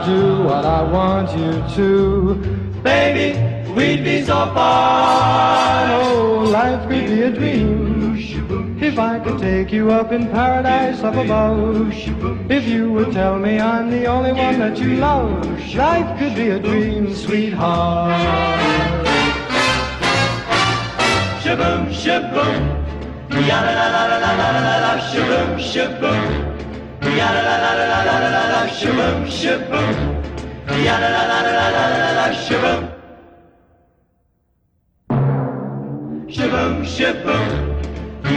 you 0.05 0.13
do 0.13 0.43
what 0.43 0.63
I 0.63 0.83
want 0.83 1.35
you 1.35 1.63
to, 1.75 2.35
baby, 2.83 3.39
we'd 3.73 4.03
be 4.03 4.23
so 4.23 4.45
fine. 4.53 5.89
Oh, 5.89 6.47
life 6.51 6.87
could 6.87 7.07
be 7.07 7.23
a 7.23 7.31
dream. 7.31 8.15
If 8.79 8.99
I 8.99 9.17
could 9.17 9.39
take 9.39 9.71
you 9.71 9.89
up 9.89 10.11
in 10.11 10.29
paradise 10.29 11.01
up 11.01 11.15
above, 11.15 11.91
if 12.51 12.67
you 12.67 12.91
would 12.91 13.11
tell 13.11 13.39
me 13.39 13.59
I'm 13.59 13.89
the 13.89 14.05
only 14.05 14.33
one 14.33 14.59
that 14.59 14.77
you 14.77 14.97
love, 14.97 15.47
life 15.73 16.19
could 16.19 16.35
be 16.35 16.49
a 16.49 16.59
dream, 16.59 17.15
sweetheart. 17.15 19.12
Shaboom, 21.53 21.85
shaboom, 21.93 22.63
ya 23.47 23.61
la 23.61 23.73
la 23.77 23.87
la 23.93 24.03
la 24.09 24.31
la 24.41 24.49
la 24.65 24.75
la 24.83 24.93
shaboom, 24.97 25.51
shaboom, 25.59 26.23
ya 27.17 27.29
la 27.29 27.41
la 27.47 27.55
la 27.63 27.71
la 27.77 27.85
la 27.93 28.17
la 28.17 28.29
la 28.33 28.43
la, 28.53 28.61
shaboom, 28.77 29.19
shaboom, 29.29 29.93
ya 30.83 30.97
la 30.97 31.09
la 31.13 31.23
la 31.29 31.37
la 31.45 31.65
la 31.75 31.85
la 31.93 32.11
la 32.17 32.27
shaboom. 32.33 32.81
Shaboom, 36.33 36.75
shaboom, 36.95 37.47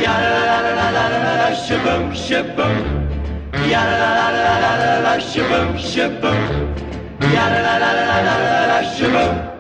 ya 0.03 0.15
la 0.21 0.31
la 0.37 0.61
la 0.61 0.77
la 0.77 0.91
la 0.93 1.05
la 1.25 1.33
la 1.41 1.51
shaboom, 1.65 2.13
shaboom, 2.13 2.77
ya 3.71 3.81
la 3.89 3.97
la 3.97 4.11
la 4.19 4.29
la 4.37 4.55
la 4.61 4.73
la 4.77 5.01
la 5.01 5.19
shaboom, 5.19 5.69
shaboom, 5.79 6.41
ya 7.33 7.49
la 7.49 7.61
la 7.65 7.79
la 7.81 7.91
la 7.97 8.05
la 8.13 8.21
la 8.27 8.37
la 8.45 8.67
la, 8.67 8.83
shaboom. 8.85 9.56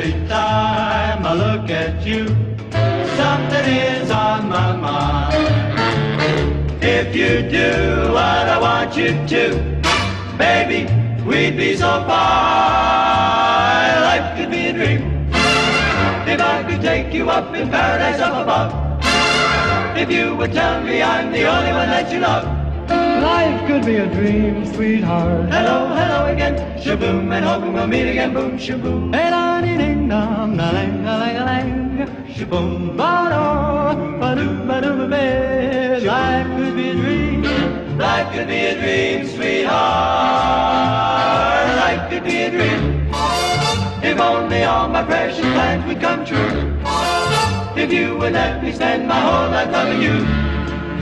Every 0.00 0.28
time 0.28 1.26
I 1.26 1.34
look 1.34 1.68
at 1.68 2.06
you, 2.06 2.28
something 3.20 3.66
is 3.68 4.10
on 4.10 4.48
my 4.48 4.74
mind. 4.74 5.34
If 6.82 7.14
you 7.14 7.42
do 7.42 8.10
what 8.10 8.48
I 8.48 8.58
want 8.58 8.96
you 8.96 9.08
to, 9.32 9.60
baby, 10.38 10.88
we'd 11.22 11.54
be 11.58 11.76
so 11.76 12.02
fine. 12.08 14.00
Life 14.08 14.38
could 14.38 14.50
be 14.50 14.68
a 14.68 14.72
dream 14.72 15.28
if 16.26 16.40
I 16.40 16.64
could 16.66 16.80
take 16.80 17.12
you 17.12 17.28
up 17.28 17.54
in 17.54 17.68
paradise 17.68 18.20
up 18.20 18.42
above. 18.42 18.72
If 19.98 20.10
you 20.10 20.34
would 20.34 20.54
tell 20.54 20.82
me 20.82 21.02
I'm 21.02 21.30
the 21.30 21.44
only 21.44 21.72
one 21.72 21.90
that 21.90 22.10
you 22.10 22.20
love. 22.20 22.59
Life 23.20 23.66
could 23.66 23.84
be 23.84 23.96
a 23.96 24.06
dream, 24.06 24.64
sweetheart. 24.72 25.52
Hello, 25.52 25.88
hello 25.94 26.32
again. 26.32 26.54
Shaboom, 26.80 27.30
and 27.36 27.44
hoping 27.44 27.74
we'll 27.74 27.86
meet 27.86 28.08
again. 28.08 28.32
Boom, 28.32 28.56
shaboom. 28.58 29.14
Hey, 29.14 29.28
da 29.28 29.60
dee 29.60 29.76
ding 29.76 30.08
dong, 30.08 30.56
da 30.56 30.70
lang, 30.70 31.04
da 31.04 31.18
lang, 31.18 31.34
da 31.34 31.44
lang. 31.44 32.08
Shaboom, 32.34 32.96
ba 32.96 33.28
do, 33.32 34.18
ba 34.20 34.34
do, 34.34 34.46
ba 34.66 34.80
do, 34.80 34.90
ba 34.96 35.06
ba. 35.06 36.00
Life 36.00 36.46
could 36.56 36.74
be 36.76 36.88
a 36.88 36.94
dream. 36.94 37.42
Life 37.98 38.32
could 38.32 38.48
be 38.48 38.60
a 38.72 38.74
dream, 38.80 39.26
sweetheart. 39.28 39.76
Life 41.76 42.10
could 42.10 42.24
be 42.24 42.36
a 42.42 42.50
dream. 42.50 42.82
If 44.02 44.18
only 44.18 44.64
all 44.64 44.88
my 44.88 45.02
precious 45.04 45.44
plans 45.52 45.84
would 45.86 46.00
come 46.00 46.24
true. 46.24 46.74
If 47.76 47.92
you 47.92 48.16
would 48.16 48.32
let 48.32 48.62
me 48.62 48.72
spend 48.72 49.06
my 49.06 49.20
whole 49.20 49.50
life 49.50 49.70
loving 49.70 50.00
you. 50.00 50.49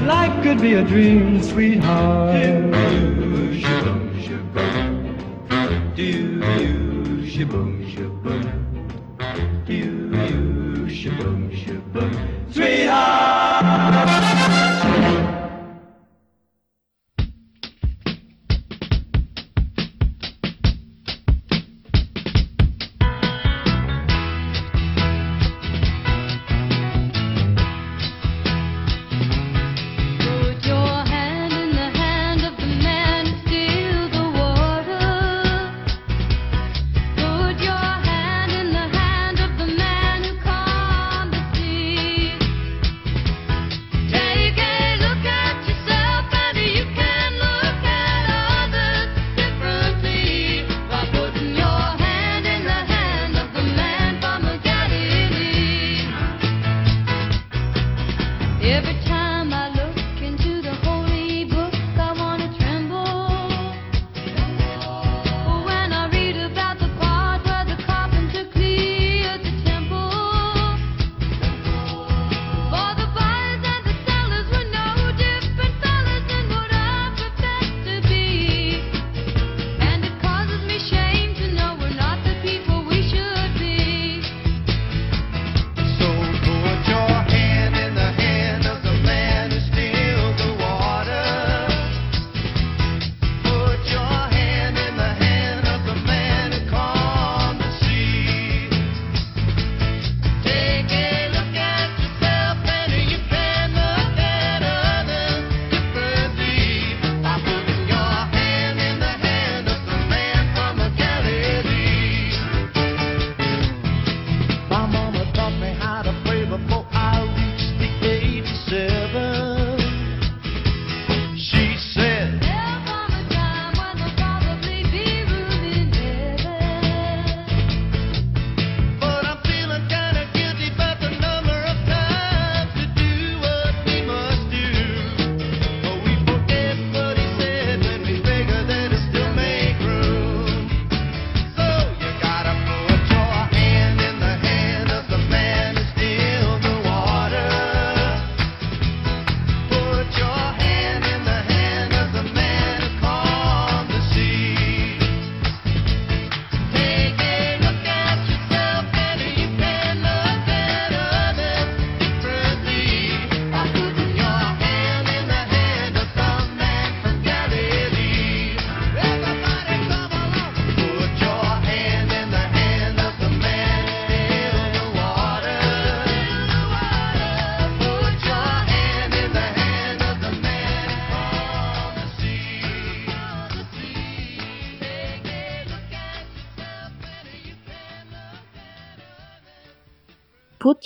Life 0.06 0.42
could 0.42 0.60
be 0.60 0.74
a 0.74 0.82
dream, 0.84 1.42
sweetheart. 1.42 2.34
Shoo, 2.40 2.70
shaboom, 3.60 4.22
shaboom. 4.22 5.96
Do 5.96 6.02
you, 6.02 6.40
shaboom, 7.26 7.84
shaboom. 7.92 8.44
Do 9.66 9.72
you, 9.74 10.10
shaboom, 10.88 11.50
shaboom. 11.50 12.52
Sweetheart! 12.54 13.47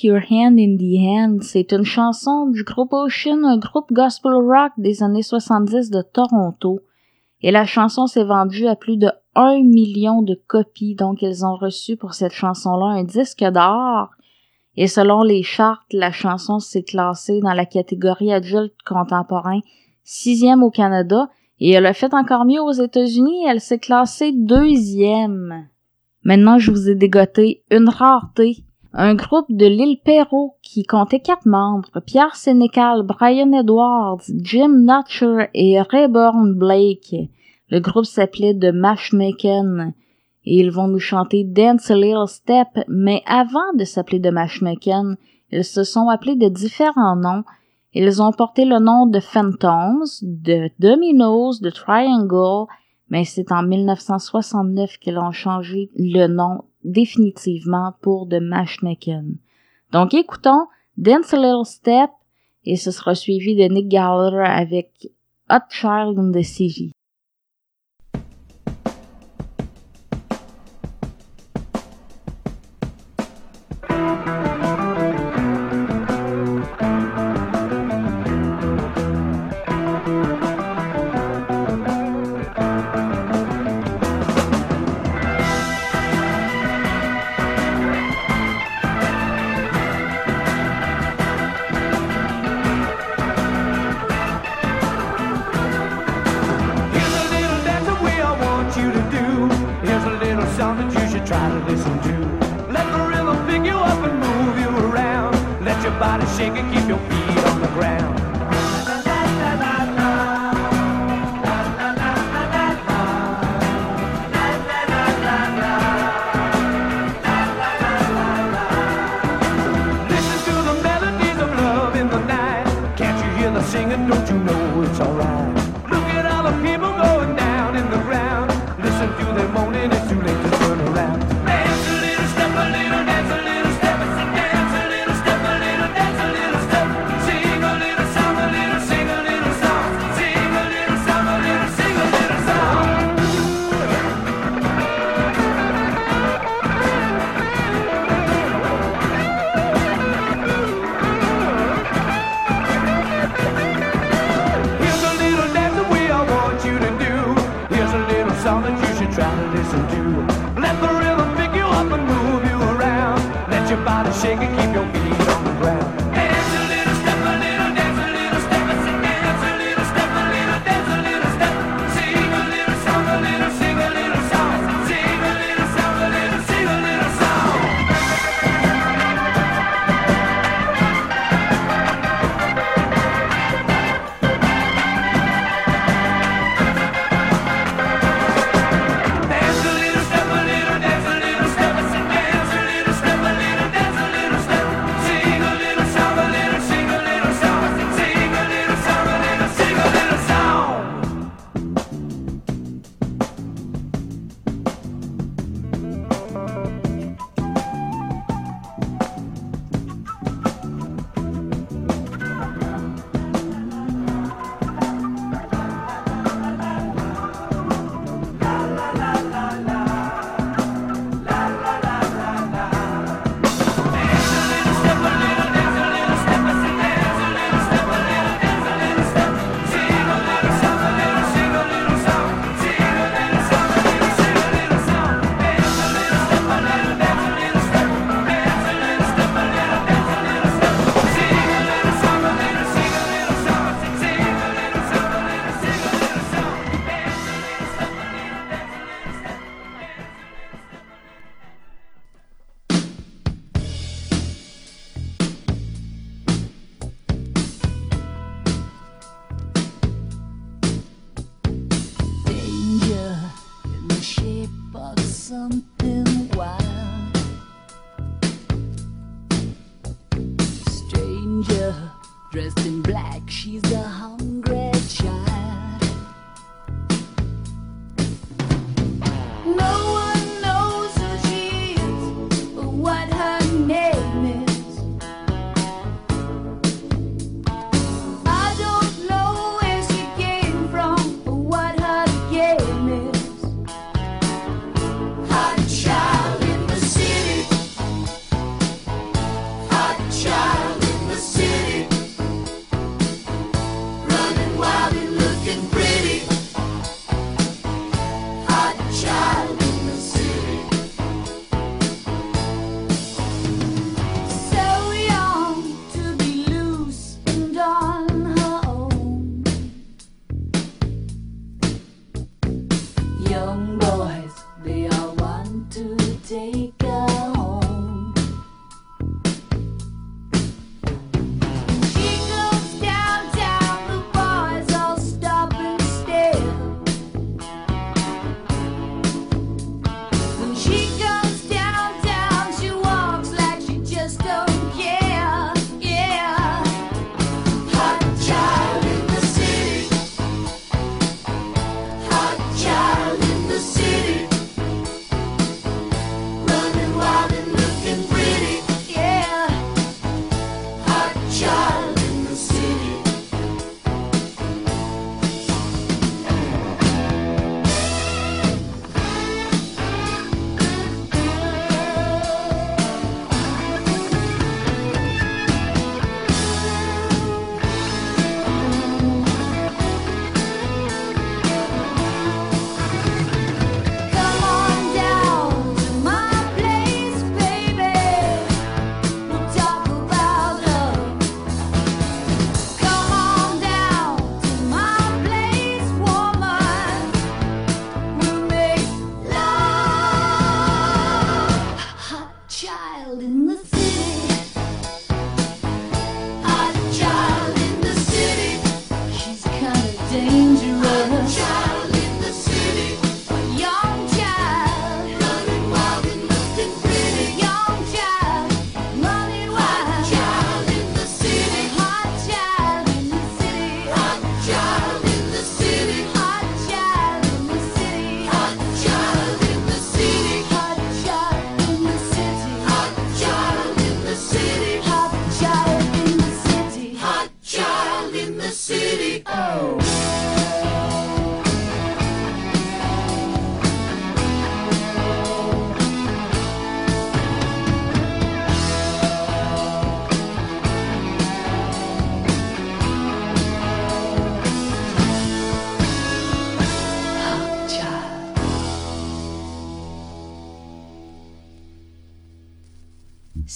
Your 0.03 0.21
Hand 0.31 0.59
in 0.59 0.77
the 0.77 0.99
Hand. 0.99 1.43
C'est 1.43 1.73
une 1.73 1.85
chanson 1.85 2.47
du 2.47 2.65
groupe 2.65 2.93
Ocean, 2.93 3.45
un 3.45 3.59
groupe 3.59 3.93
gospel 3.93 4.33
rock 4.35 4.73
des 4.77 5.03
années 5.03 5.23
70 5.23 5.91
de 5.91 6.03
Toronto. 6.03 6.81
Et 7.41 7.51
la 7.51 7.65
chanson 7.65 8.07
s'est 8.07 8.25
vendue 8.25 8.67
à 8.67 8.77
plus 8.77 8.97
de 8.97 9.11
1 9.35 9.63
million 9.63 10.23
de 10.23 10.39
copies, 10.47 10.95
donc 10.95 11.23
ils 11.23 11.45
ont 11.45 11.57
reçu 11.57 11.97
pour 11.97 12.15
cette 12.15 12.33
chanson-là 12.33 12.87
un 12.87 13.05
disque 13.05 13.45
d'or. 13.45 14.11
Et 14.77 14.87
selon 14.87 15.23
les 15.23 15.43
chartes, 15.43 15.93
la 15.93 16.13
chanson 16.13 16.59
s'est 16.59 16.83
classée 16.83 17.41
dans 17.41 17.55
la 17.55 17.67
catégorie 17.67 18.33
adulte 18.33 18.75
contemporain, 18.87 19.61
sixième 20.05 20.63
au 20.63 20.71
Canada, 20.71 21.29
et 21.61 21.71
elle 21.71 21.87
a 21.87 21.95
fait 21.95 22.15
encore 22.15 22.45
mieux 22.45 22.61
aux 22.61 22.73
États-Unis, 22.73 23.45
elle 23.49 23.61
s'est 23.61 23.79
classée 23.79 24.33
deuxième. 24.33 25.69
Maintenant, 26.25 26.59
je 26.59 26.71
vous 26.71 26.89
ai 26.89 26.95
dégoté 26.95 27.65
une 27.71 27.89
rareté 27.89 28.65
un 28.95 29.15
groupe 29.15 29.47
de 29.49 29.67
l'île 29.67 29.99
Perrault 30.05 30.57
qui 30.63 30.85
comptait 30.85 31.21
quatre 31.21 31.47
membres, 31.47 31.89
Pierre 32.05 32.37
Sénécal, 32.37 33.03
Brian 33.03 33.53
Edwards, 33.53 34.23
Jim 34.43 34.81
Notcher 34.81 35.49
et 35.55 35.81
Rayburn 35.81 36.55
Blake. 36.55 37.15
Le 37.71 37.81
groupe 37.81 38.05
s'appelait 38.05 38.55
The 38.55 38.73
Mashmaken 38.73 39.95
et 40.45 40.59
ils 40.59 40.71
vont 40.71 40.89
nous 40.89 40.99
chanter 40.99 41.45
Dance 41.45 41.91
a 41.91 41.95
Little 41.95 42.29
Step, 42.29 42.69
mais 42.89 43.23
avant 43.27 43.73
de 43.79 43.85
s'appeler 43.85 44.21
The 44.21 44.33
Mashmaken, 44.33 45.17
ils 45.53 45.65
se 45.65 45.85
sont 45.85 46.09
appelés 46.09 46.37
de 46.37 46.49
différents 46.49 47.17
noms. 47.17 47.45
Ils 47.95 48.23
ont 48.23 48.33
porté 48.33 48.65
le 48.65 48.79
nom 48.79 49.07
de 49.07 49.21
Phantoms, 49.21 50.05
de 50.23 50.71
Dominoes, 50.79 51.61
de 51.61 51.71
Triangle 51.71 52.67
mais 53.13 53.27
c'est 53.27 53.53
en 53.53 53.63
1969 53.63 54.97
qu'ils 54.97 55.19
ont 55.19 55.33
changé 55.33 55.91
le 55.97 56.29
nom 56.29 56.65
définitivement 56.83 57.93
pour 58.01 58.27
The 58.27 58.41
Mashnaken. 58.41 59.37
Donc 59.93 60.15
écoutons 60.15 60.67
Dance 60.97 61.35
a 61.35 61.37
Little 61.37 61.67
Step 61.67 62.09
et 62.65 62.77
ce 62.77 62.91
sera 62.91 63.15
suivi 63.15 63.55
de 63.55 63.65
Nick 63.65 63.89
Gallagher 63.89 64.51
avec 64.51 65.11
Hot 65.51 65.69
Child 65.69 66.19
in 66.19 66.33
the 66.33 66.43
City. 66.43 66.93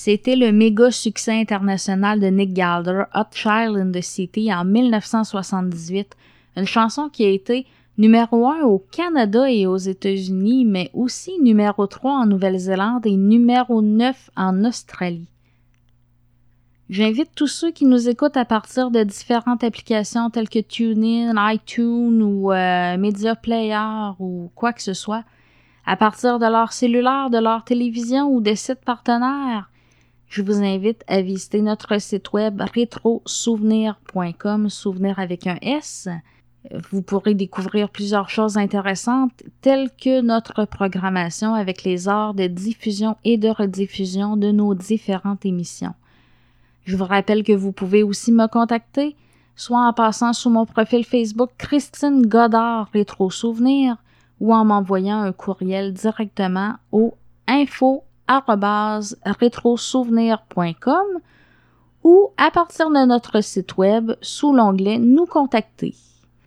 C'était 0.06 0.36
le 0.36 0.52
méga 0.52 0.92
succès 0.92 1.32
international 1.32 2.20
de 2.20 2.28
Nick 2.28 2.52
Galder, 2.52 3.06
Hot 3.12 3.32
Child 3.32 3.76
in 3.76 3.90
the 3.90 4.00
City, 4.00 4.54
en 4.54 4.64
1978, 4.64 6.14
une 6.56 6.64
chanson 6.64 7.08
qui 7.08 7.24
a 7.24 7.28
été 7.28 7.66
numéro 7.98 8.46
1 8.46 8.60
au 8.60 8.78
Canada 8.78 9.50
et 9.50 9.66
aux 9.66 9.76
États-Unis, 9.76 10.64
mais 10.64 10.92
aussi 10.94 11.32
numéro 11.40 11.88
3 11.88 12.20
en 12.20 12.26
Nouvelle-Zélande 12.26 13.04
et 13.04 13.16
numéro 13.16 13.82
9 13.82 14.30
en 14.36 14.64
Australie. 14.64 15.26
J'invite 16.88 17.30
tous 17.34 17.48
ceux 17.48 17.72
qui 17.72 17.84
nous 17.84 18.08
écoutent 18.08 18.36
à 18.36 18.44
partir 18.44 18.92
de 18.92 19.02
différentes 19.02 19.64
applications 19.64 20.30
telles 20.30 20.48
que 20.48 20.60
TuneIn, 20.60 21.34
iTunes 21.50 22.22
ou 22.22 22.52
euh, 22.52 22.96
Media 22.96 23.34
Player 23.34 24.12
ou 24.20 24.52
quoi 24.54 24.72
que 24.72 24.82
ce 24.82 24.94
soit, 24.94 25.24
à 25.84 25.96
partir 25.96 26.38
de 26.38 26.46
leur 26.46 26.72
cellulaire, 26.72 27.28
de 27.28 27.38
leur 27.38 27.64
télévision 27.64 28.28
ou 28.28 28.40
des 28.40 28.54
sites 28.54 28.84
partenaires. 28.84 29.68
Je 30.28 30.42
vous 30.42 30.62
invite 30.62 31.02
à 31.06 31.22
visiter 31.22 31.62
notre 31.62 32.00
site 32.00 32.32
web 32.32 32.60
rétrosouvenir.com, 32.60 34.68
souvenir 34.68 35.18
avec 35.18 35.46
un 35.46 35.56
S. 35.62 36.08
Vous 36.90 37.00
pourrez 37.00 37.34
découvrir 37.34 37.90
plusieurs 37.90 38.28
choses 38.28 38.56
intéressantes 38.56 39.44
telles 39.60 39.88
que 39.90 40.20
notre 40.20 40.64
programmation 40.64 41.54
avec 41.54 41.84
les 41.84 42.08
heures 42.08 42.34
de 42.34 42.48
diffusion 42.48 43.16
et 43.24 43.38
de 43.38 43.48
rediffusion 43.48 44.36
de 44.36 44.50
nos 44.50 44.74
différentes 44.74 45.46
émissions. 45.46 45.94
Je 46.84 46.96
vous 46.96 47.04
rappelle 47.04 47.44
que 47.44 47.52
vous 47.52 47.72
pouvez 47.72 48.02
aussi 48.02 48.32
me 48.32 48.48
contacter, 48.48 49.14
soit 49.54 49.86
en 49.86 49.92
passant 49.92 50.32
sur 50.32 50.50
mon 50.50 50.66
profil 50.66 51.04
Facebook 51.04 51.50
Christine 51.56 52.26
Godard 52.26 52.90
Rétro 52.92 53.30
Souvenir 53.30 53.96
ou 54.40 54.52
en 54.52 54.64
m'envoyant 54.64 55.20
un 55.20 55.32
courriel 55.32 55.92
directement 55.92 56.74
au 56.90 57.14
info 57.46 58.02
rétrosouvenir.com 58.28 61.06
ou 62.04 62.30
à 62.36 62.50
partir 62.50 62.90
de 62.90 63.04
notre 63.04 63.40
site 63.40 63.76
web 63.76 64.12
sous 64.20 64.52
l'onglet 64.52 64.98
Nous 64.98 65.26
contacter. 65.26 65.94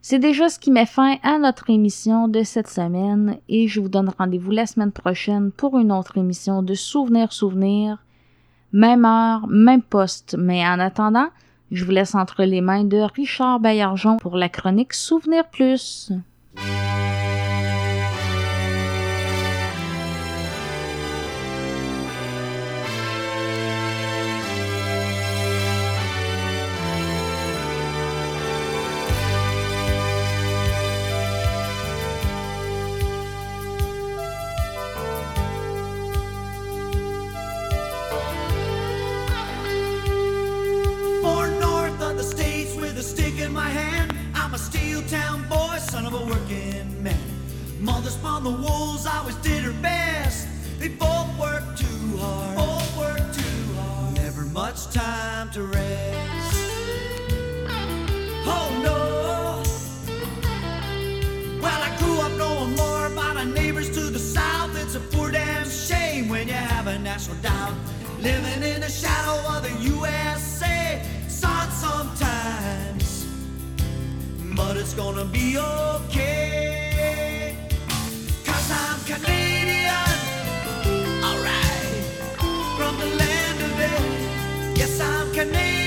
C'est 0.01 0.19
déjà 0.19 0.49
ce 0.49 0.57
qui 0.57 0.71
met 0.71 0.85
fin 0.85 1.17
à 1.23 1.37
notre 1.37 1.69
émission 1.69 2.27
de 2.27 2.43
cette 2.43 2.69
semaine 2.69 3.37
et 3.49 3.67
je 3.67 3.81
vous 3.81 3.89
donne 3.89 4.11
rendez-vous 4.17 4.51
la 4.51 4.65
semaine 4.65 4.93
prochaine 4.93 5.51
pour 5.51 5.77
une 5.77 5.91
autre 5.91 6.17
émission 6.17 6.63
de 6.63 6.73
Souvenir 6.73 7.33
Souvenir. 7.33 7.97
Même 8.71 9.03
heure, 9.03 9.47
même 9.47 9.81
poste, 9.81 10.35
mais 10.39 10.65
en 10.65 10.79
attendant, 10.79 11.27
je 11.71 11.83
vous 11.83 11.91
laisse 11.91 12.15
entre 12.15 12.43
les 12.43 12.61
mains 12.61 12.85
de 12.85 12.97
Richard 12.97 13.59
Baillargeon 13.59 14.17
pour 14.17 14.37
la 14.37 14.49
chronique 14.49 14.93
Souvenir 14.93 15.47
Plus. 15.49 16.11
A 67.19 67.33
national 67.33 67.41
doubt. 67.41 67.73
Living 68.19 68.63
in 68.63 68.81
the 68.81 68.89
shadow 68.89 69.55
of 69.55 69.63
the 69.63 69.71
USA. 69.83 71.01
It 71.25 71.71
sometimes, 71.71 73.25
but 74.55 74.77
it's 74.77 74.93
gonna 74.93 75.25
be 75.25 75.57
okay. 75.57 77.55
Cause 78.45 78.71
I'm 78.71 78.99
Canadian, 79.05 80.17
alright, 81.23 82.03
from 82.77 82.97
the 82.99 83.05
land 83.17 83.61
of 83.63 83.79
it. 83.79 84.77
Yes, 84.77 84.99
I'm 84.99 85.31
Canadian. 85.33 85.78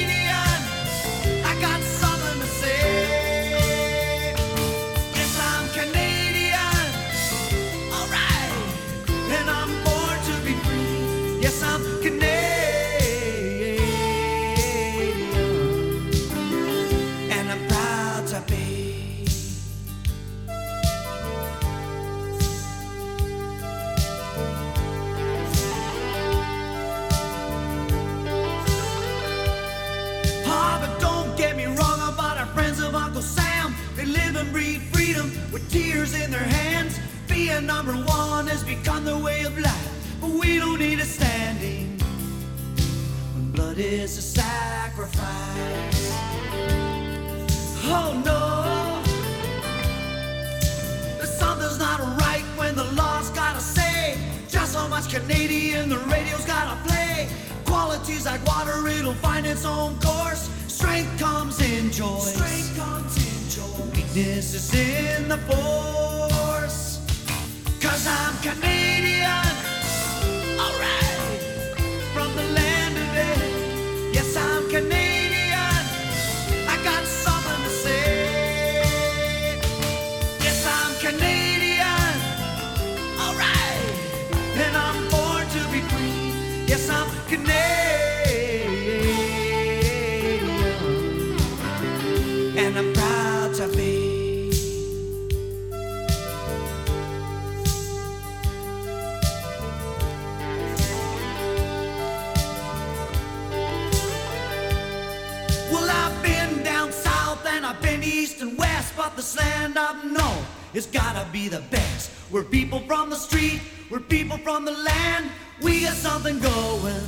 Breathe 34.53 34.82
freedom 34.92 35.32
with 35.50 35.70
tears 35.70 36.12
in 36.12 36.30
their 36.30 36.40
hands. 36.40 37.00
Being 37.26 37.64
number 37.64 37.92
one 37.92 38.46
has 38.48 38.62
become 38.62 39.03
their 39.07 39.16
way 39.16 39.44
of 39.44 39.59
life, 39.59 40.18
but 40.20 40.28
we 40.28 40.59
don't 40.59 40.78
need 40.78 41.00
a 41.00 41.07
standing 41.07 41.98
when 43.32 43.50
blood 43.53 43.78
is 43.78 44.18
a 44.18 44.22
sacrifice. 44.22 45.22
Oh 47.84 48.12
no, 48.22 49.03
something's 51.24 51.78
not 51.78 52.00
right 52.20 52.44
when 52.59 52.74
the 52.76 52.84
law's 52.92 53.30
gotta 53.30 53.61
say 53.61 54.18
just 54.50 54.76
how 54.76 54.86
much 54.86 55.09
Canadian 55.09 55.88
the 55.88 55.98
radio's 55.98 56.44
gotta 56.44 56.76
play. 56.86 57.26
Qualities 57.64 58.26
like 58.26 58.44
water, 58.44 58.86
it'll 58.86 59.14
find 59.14 59.46
its 59.46 59.64
own 59.64 59.98
course. 60.00 60.50
Strength 60.68 61.18
comes 61.18 61.59
in 61.62 61.90
joy. 61.90 62.18
Strength 62.18 62.76
comes 62.76 63.16
in. 63.16 63.32
Weakness 64.14 64.54
is 64.54 64.74
in 64.74 65.28
the 65.28 65.38
force. 65.38 67.00
Cause 67.80 68.06
I'm 68.06 68.36
Canadian. 68.42 69.51
This 109.23 109.37
land 109.37 109.79
I've 109.79 110.05
known 110.05 110.45
has 110.75 110.87
gotta 110.87 111.25
be 111.31 111.47
the 111.47 111.61
best. 111.70 112.11
We're 112.33 112.43
people 112.43 112.81
from 112.81 113.09
the 113.09 113.14
street, 113.16 113.61
we're 113.89 114.01
people 114.01 114.37
from 114.39 114.64
the 114.64 114.73
land, 114.73 115.31
we 115.62 115.83
got 115.83 115.95
something 115.95 116.41
going. 116.41 117.07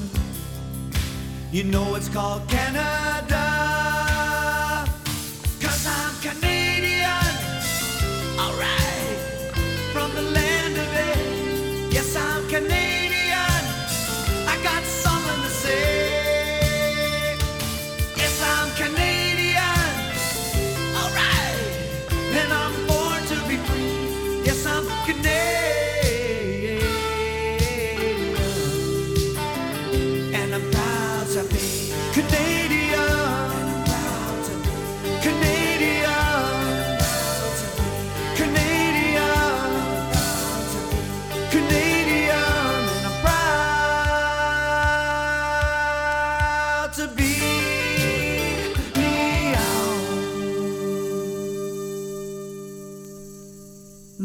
You 1.50 1.64
know 1.64 1.96
it's 1.96 2.08
called 2.08 2.48
Canada. 2.48 3.44
Cause 5.60 5.86
I'm 5.88 6.14
Canadian. 6.20 6.53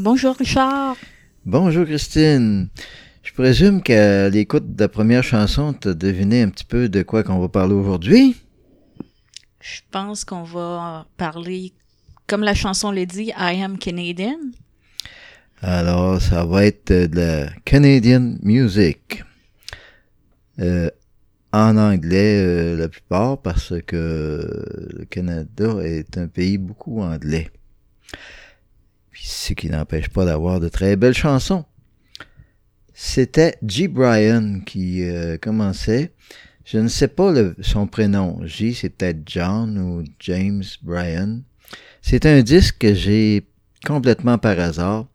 Bonjour 0.01 0.33
Richard. 0.37 0.95
Bonjour 1.45 1.85
Christine. 1.85 2.69
Je 3.21 3.33
présume 3.33 3.81
qu'à 3.81 4.29
l'écoute 4.29 4.73
de 4.73 4.81
la 4.81 4.87
première 4.87 5.23
chanson, 5.23 5.73
tu 5.73 5.89
as 5.89 5.93
deviné 5.93 6.41
un 6.41 6.47
petit 6.47 6.63
peu 6.63 6.87
de 6.87 7.01
quoi 7.01 7.21
qu'on 7.21 7.37
va 7.37 7.49
parler 7.49 7.73
aujourd'hui? 7.73 8.37
Je 9.59 9.81
pense 9.91 10.23
qu'on 10.23 10.43
va 10.43 11.05
parler, 11.17 11.73
comme 12.27 12.43
la 12.43 12.53
chanson 12.53 12.93
le 12.93 13.05
dit, 13.05 13.33
I 13.37 13.61
am 13.61 13.77
Canadian. 13.77 14.37
Alors, 15.61 16.21
ça 16.21 16.45
va 16.45 16.65
être 16.65 16.93
de 16.93 17.17
la 17.17 17.49
Canadian 17.65 18.35
Music. 18.41 19.25
Euh, 20.59 20.89
en 21.51 21.75
anglais, 21.75 22.41
euh, 22.41 22.77
la 22.77 22.87
plupart, 22.87 23.41
parce 23.41 23.73
que 23.85 24.65
le 24.97 25.03
Canada 25.09 25.81
est 25.83 26.17
un 26.17 26.27
pays 26.29 26.57
beaucoup 26.57 27.01
anglais. 27.01 27.49
Ce 29.21 29.53
qui 29.53 29.69
n'empêche 29.69 30.09
pas 30.09 30.25
d'avoir 30.25 30.59
de 30.59 30.69
très 30.69 30.95
belles 30.95 31.13
chansons. 31.13 31.65
C'était 32.93 33.57
G. 33.65 33.87
Bryan 33.87 34.63
qui 34.65 35.03
euh, 35.03 35.37
commençait. 35.37 36.13
Je 36.65 36.77
ne 36.77 36.87
sais 36.87 37.07
pas 37.07 37.33
son 37.61 37.87
prénom. 37.87 38.39
J, 38.43 38.73
c'est 38.73 38.89
peut-être 38.89 39.21
John 39.25 39.77
ou 39.79 40.03
James 40.19 40.63
Bryan. 40.83 41.41
C'est 42.01 42.25
un 42.25 42.41
disque 42.41 42.77
que 42.79 42.93
j'ai 42.93 43.47
complètement 43.85 44.37
par 44.37 44.59
hasard. 44.59 45.07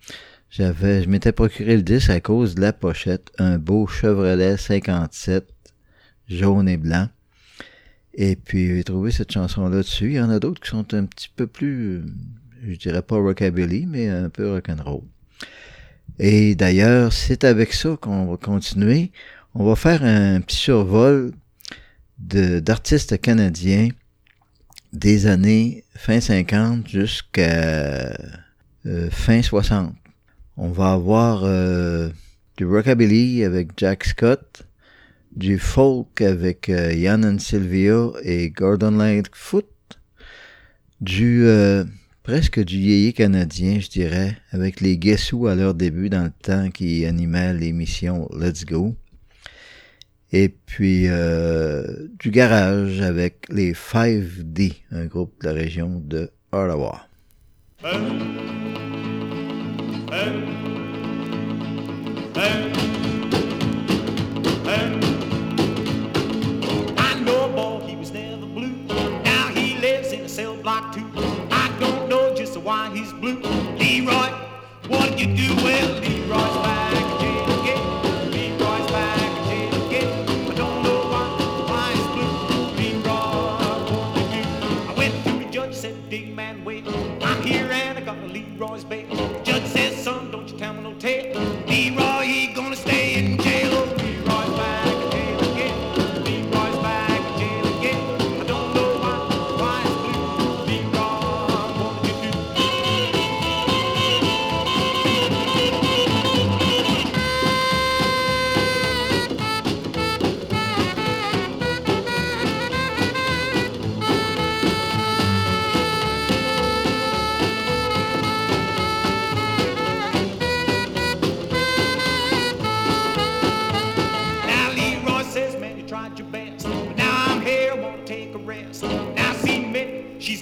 J'avais, 0.50 1.02
je 1.02 1.08
m'étais 1.08 1.32
procuré 1.32 1.76
le 1.76 1.82
disque 1.82 2.10
à 2.10 2.20
cause 2.20 2.54
de 2.54 2.60
la 2.60 2.72
pochette, 2.72 3.30
un 3.38 3.58
beau 3.58 3.86
Chevrolet 3.86 4.56
57 4.56 5.46
jaune 6.28 6.68
et 6.68 6.76
blanc. 6.76 7.08
Et 8.14 8.36
puis 8.36 8.68
j'ai 8.68 8.84
trouvé 8.84 9.10
cette 9.10 9.32
chanson-là 9.32 9.78
dessus. 9.78 10.10
Il 10.10 10.14
y 10.14 10.20
en 10.20 10.30
a 10.30 10.38
d'autres 10.38 10.60
qui 10.60 10.70
sont 10.70 10.94
un 10.94 11.04
petit 11.04 11.30
peu 11.34 11.46
plus, 11.46 11.96
euh, 11.96 12.04
je 12.66 12.76
dirais 12.76 13.02
pas 13.02 13.16
rockabilly, 13.16 13.86
mais 13.86 14.08
un 14.08 14.28
peu 14.28 14.52
rock'n'roll. 14.52 15.02
Et 16.18 16.54
d'ailleurs, 16.54 17.12
c'est 17.12 17.44
avec 17.44 17.72
ça 17.72 17.96
qu'on 18.00 18.26
va 18.26 18.36
continuer. 18.36 19.10
On 19.54 19.64
va 19.64 19.76
faire 19.76 20.04
un 20.04 20.40
petit 20.40 20.56
survol 20.56 21.32
d'artistes 22.18 23.20
canadiens 23.20 23.88
des 24.92 25.26
années 25.26 25.84
fin 25.96 26.20
50 26.20 26.88
jusqu'à 26.88 28.16
euh, 28.86 29.10
fin 29.10 29.42
60. 29.42 29.94
On 30.56 30.68
va 30.68 30.92
avoir 30.92 31.42
euh, 31.44 32.10
du 32.56 32.64
rockabilly 32.64 33.42
avec 33.44 33.70
Jack 33.76 34.04
Scott, 34.04 34.62
du 35.34 35.58
folk 35.58 36.20
avec 36.20 36.68
euh, 36.68 36.92
Yann 36.92 37.24
and 37.24 37.40
Sylvia 37.40 38.10
et 38.22 38.50
Gordon 38.50 38.92
Lightfoot, 38.92 39.66
du 41.00 41.44
presque 42.24 42.58
du 42.64 42.78
yéyé 42.78 43.12
canadien, 43.12 43.78
je 43.78 43.88
dirais, 43.88 44.36
avec 44.50 44.80
les 44.80 44.96
Guessous 44.96 45.46
à 45.46 45.54
leur 45.54 45.74
début 45.74 46.08
dans 46.08 46.24
le 46.24 46.30
temps 46.30 46.70
qui 46.70 47.04
animaient 47.04 47.52
l'émission 47.52 48.28
Let's 48.34 48.64
Go. 48.64 48.96
Et 50.32 50.48
puis 50.48 51.04
euh, 51.06 51.84
du 52.18 52.30
garage 52.30 53.02
avec 53.02 53.46
les 53.50 53.74
5D, 53.74 54.72
un 54.90 55.04
groupe 55.04 55.34
de 55.42 55.48
la 55.48 55.52
région 55.52 56.02
de 56.02 56.30
Ottawa. 56.50 57.06
Blue. 73.24 73.40
Leroy, 73.78 74.30
what 74.88 75.18
you 75.18 75.34
do? 75.34 75.54
Well, 75.56 76.00
Leroy's 76.00 76.63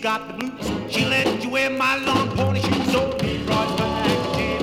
got 0.03 0.27
the 0.27 0.35
blues. 0.35 0.93
She 0.93 1.05
let 1.05 1.45
you 1.45 1.51
wear 1.51 1.71
my 1.71 1.97
long 1.99 2.29
pony 2.31 2.61
shoes. 2.61 2.91
So 2.91 3.09
Leroy's 3.23 3.73
back 3.79 4.35
again. 4.35 4.61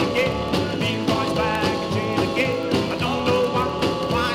Leroy's 0.82 1.34
back 1.34 1.64
again. 2.34 2.92
I 2.92 2.98
don't 2.98 3.26
know 3.26 3.48
why, 3.54 3.66
why 4.12 4.34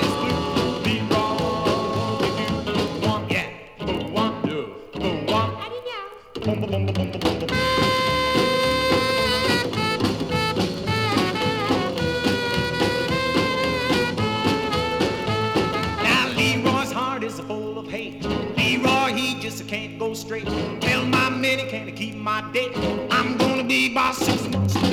what 4.15 4.43
do? 4.45 4.57
Yeah, 4.97 5.35
boom, 6.41 6.61
boom, 6.61 6.71
boom, 6.71 6.87
boom, 6.87 7.11
boom. 7.11 7.49
Now 16.03 16.29
Leroy's 16.35 16.93
heart 16.93 17.25
is 17.25 17.39
full 17.41 17.79
of 17.79 17.89
hate. 17.89 18.25
Leroy, 18.57 19.13
he 19.13 19.39
just 19.39 19.69
can't 19.69 19.99
go 19.99 20.15
straight. 20.15 20.49
Minnie, 21.45 21.69
can 21.69 21.89
I 21.89 21.91
keep 21.91 22.15
my 22.15 22.41
date? 22.53 22.73
I'm 23.11 23.37
gonna 23.37 23.65
be 23.65 23.93
by 23.93 24.13
six 24.13 24.49
months. 24.49 24.84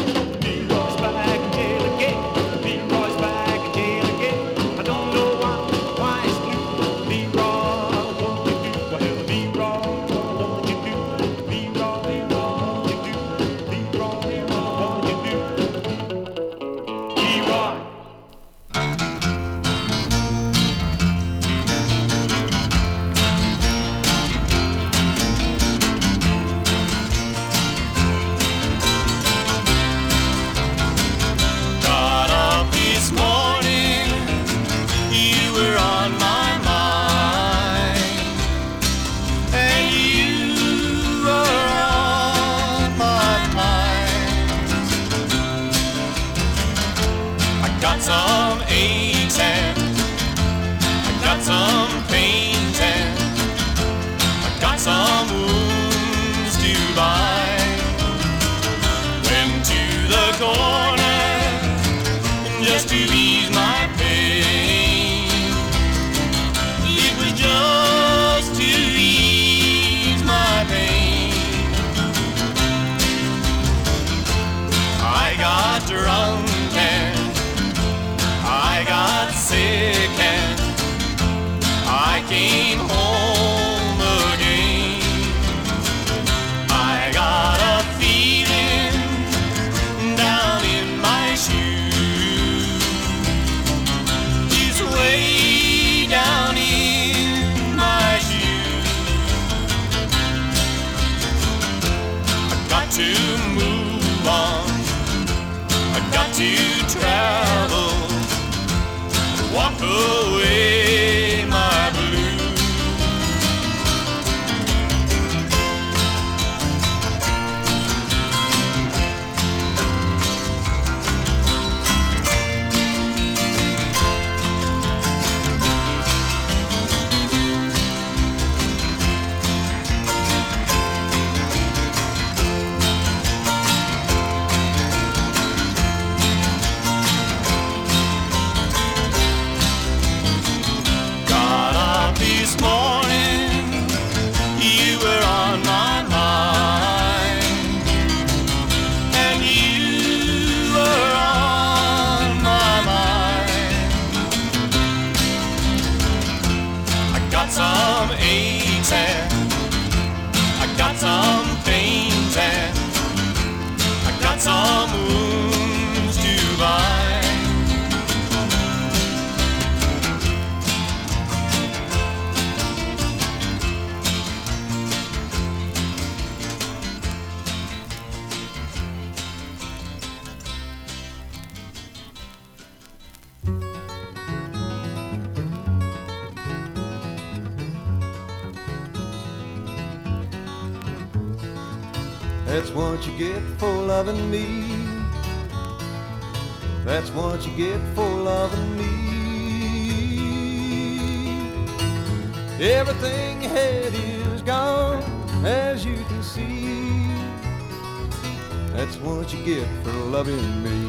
Loving 210.22 210.64
me. 210.64 210.80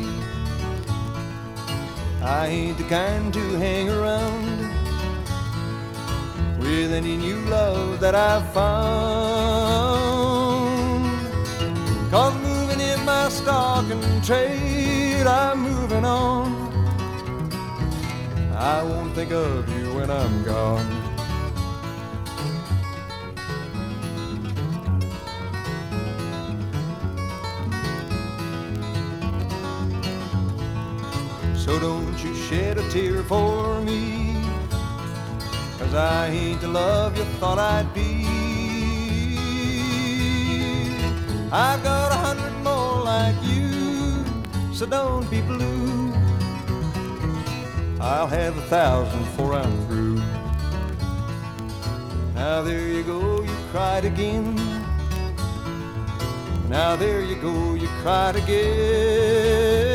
I 2.21 2.49
ain't 2.49 2.77
the 2.77 2.85
kind 2.85 3.33
to 3.33 3.41
hang 3.57 3.89
around 3.89 4.59
with 6.59 6.93
any 6.93 7.17
new 7.17 7.41
love 7.47 7.99
that 8.01 8.15
I've 8.15 8.53
found. 8.53 9.23
Cause 12.11 12.35
moving 12.43 12.81
in 12.81 13.03
my 13.07 13.31
stock 13.31 13.91
and 13.91 14.23
trade, 14.23 15.27
I'm 15.27 15.61
moving 15.61 16.05
on. 16.05 16.71
I 18.55 18.83
won't 18.83 19.15
think 19.15 19.33
of 19.33 19.67
you 19.75 19.95
when 19.95 20.11
I'm 20.11 20.45
gone. 20.45 21.02
Tear 32.93 33.23
for 33.23 33.81
me. 33.81 34.37
Cause 35.79 35.95
I 35.95 36.29
ain't 36.29 36.61
the 36.61 36.69
love 36.69 37.17
you 37.17 37.25
thought 37.41 37.59
I'd 37.59 37.89
be. 37.95 38.27
I've 41.51 41.83
got 41.83 42.13
a 42.13 42.19
hundred 42.27 42.53
more 42.63 43.03
like 43.03 43.37
you, 43.45 44.23
so 44.75 44.85
don't 44.85 45.29
be 45.31 45.41
blue. 45.41 46.13
I'll 47.99 48.27
have 48.27 48.59
a 48.59 48.63
thousand 48.77 49.21
before 49.21 49.55
I'm 49.55 49.87
through. 49.87 50.21
Now 52.35 52.61
there 52.61 52.89
you 52.89 53.03
go, 53.05 53.41
you 53.43 53.57
cried 53.71 54.05
again. 54.05 54.55
Now 56.69 56.97
there 56.97 57.23
you 57.23 57.37
go, 57.37 57.73
you 57.73 57.89
cried 58.03 58.37
again. 58.37 59.92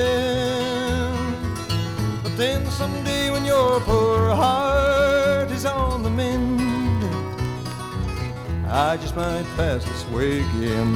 Then 2.38 2.70
someday 2.70 3.32
when 3.32 3.46
your 3.46 3.80
poor 3.80 4.30
heart 4.30 5.50
is 5.50 5.66
on 5.66 6.04
the 6.04 6.10
mend, 6.12 6.62
I 8.70 8.96
just 8.98 9.16
might 9.16 9.44
pass 9.56 9.84
this 9.84 10.06
way 10.10 10.42
again. 10.42 10.94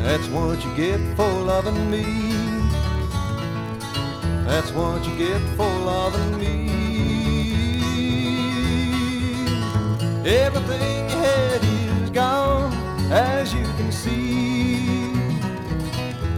That's 0.00 0.28
what 0.28 0.64
you 0.64 0.74
get 0.74 0.98
for 1.14 1.30
loving 1.42 1.90
me. 1.90 2.04
That's 4.46 4.72
what 4.72 5.06
you 5.06 5.14
get 5.14 5.42
for 5.58 5.68
loving 5.80 6.38
me. 6.38 6.77
Everything 10.28 11.08
you 11.08 11.16
had 11.16 11.64
is 11.64 12.10
gone, 12.10 12.70
as 13.10 13.54
you 13.54 13.62
can 13.78 13.90
see. 13.90 14.84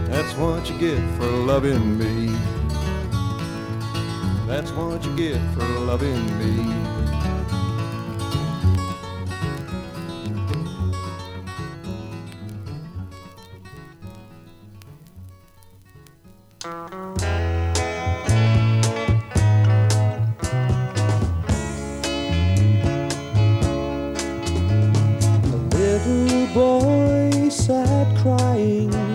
That's 0.07 0.33
what 0.35 0.69
you 0.69 0.77
get 0.79 1.01
for 1.17 1.27
loving 1.27 1.97
me. 1.97 2.33
That's 4.47 4.71
what 4.71 5.03
you 5.03 5.13
get 5.17 5.41
for 5.53 5.67
loving 5.79 6.25
me. 6.39 6.70
caem 28.51 29.10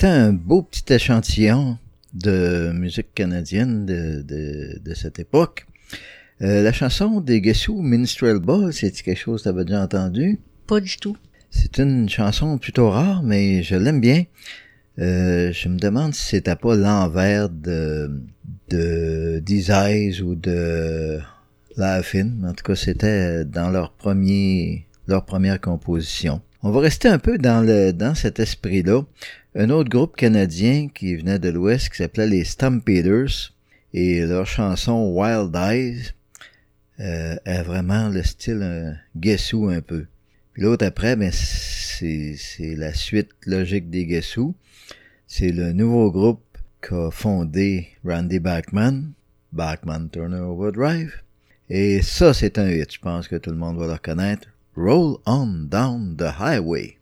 C'était 0.00 0.12
un 0.12 0.32
beau 0.32 0.62
petit 0.62 0.94
échantillon 0.94 1.76
de 2.14 2.72
musique 2.72 3.12
canadienne 3.14 3.84
de, 3.84 4.22
de, 4.22 4.80
de 4.82 4.94
cette 4.94 5.18
époque. 5.18 5.66
Euh, 6.40 6.62
la 6.62 6.72
chanson 6.72 7.20
des 7.20 7.42
Guessou, 7.42 7.82
Minstrel 7.82 8.38
Ball, 8.38 8.72
c'est 8.72 8.92
quelque 8.92 9.18
chose 9.18 9.42
que 9.42 9.50
tu 9.50 9.54
avais 9.54 9.66
déjà 9.66 9.82
entendu? 9.82 10.40
Pas 10.66 10.80
du 10.80 10.96
tout. 10.96 11.18
C'est 11.50 11.76
une 11.76 12.08
chanson 12.08 12.56
plutôt 12.56 12.88
rare, 12.88 13.22
mais 13.22 13.62
je 13.62 13.74
l'aime 13.74 14.00
bien. 14.00 14.24
Euh, 14.98 15.52
je 15.52 15.68
me 15.68 15.76
demande 15.76 16.14
si 16.14 16.28
c'était 16.28 16.56
pas 16.56 16.76
l'envers 16.76 17.50
de, 17.50 18.22
de 18.70 19.42
These 19.44 19.68
Eyes 19.68 20.22
ou 20.22 20.34
de 20.34 21.18
Laughing. 21.76 22.42
En 22.46 22.54
tout 22.54 22.64
cas, 22.64 22.74
c'était 22.74 23.44
dans 23.44 23.68
leur 23.68 23.92
premier, 23.92 24.86
leur 25.06 25.26
première 25.26 25.60
composition. 25.60 26.40
On 26.62 26.70
va 26.70 26.80
rester 26.80 27.08
un 27.08 27.18
peu 27.18 27.36
dans 27.36 27.60
le, 27.60 27.92
dans 27.92 28.14
cet 28.14 28.40
esprit-là. 28.40 29.02
Un 29.56 29.70
autre 29.70 29.90
groupe 29.90 30.14
canadien 30.14 30.86
qui 30.94 31.16
venait 31.16 31.40
de 31.40 31.48
l'Ouest 31.48 31.88
qui 31.88 31.96
s'appelait 31.96 32.28
les 32.28 32.44
Stampeders 32.44 33.52
et 33.92 34.24
leur 34.24 34.46
chanson 34.46 35.12
Wild 35.12 35.56
Eyes 35.56 36.12
euh, 37.00 37.34
est 37.44 37.62
vraiment 37.62 38.10
le 38.10 38.22
style 38.22 38.60
euh, 38.62 38.92
Guessou 39.16 39.68
un 39.68 39.80
peu. 39.80 40.06
L'autre 40.54 40.86
après, 40.86 41.16
ben, 41.16 41.32
c'est, 41.32 42.36
c'est 42.36 42.76
la 42.76 42.94
suite 42.94 43.30
logique 43.44 43.90
des 43.90 44.06
Guessou. 44.06 44.54
C'est 45.26 45.50
le 45.50 45.72
nouveau 45.72 46.12
groupe 46.12 46.44
qu'a 46.80 47.10
fondé 47.10 47.88
Randy 48.04 48.38
Bachman, 48.38 49.10
Bachman 49.52 50.10
Turner 50.10 50.42
Overdrive. 50.42 51.12
Et 51.68 52.02
ça, 52.02 52.34
c'est 52.34 52.56
un 52.56 52.70
hit. 52.70 52.92
Je 52.92 53.00
pense 53.00 53.26
que 53.26 53.34
tout 53.34 53.50
le 53.50 53.56
monde 53.56 53.78
va 53.78 53.86
le 53.86 53.92
reconnaître. 53.94 54.46
Roll 54.76 55.18
on 55.26 55.66
down 55.68 56.16
the 56.16 56.30
highway. 56.38 56.99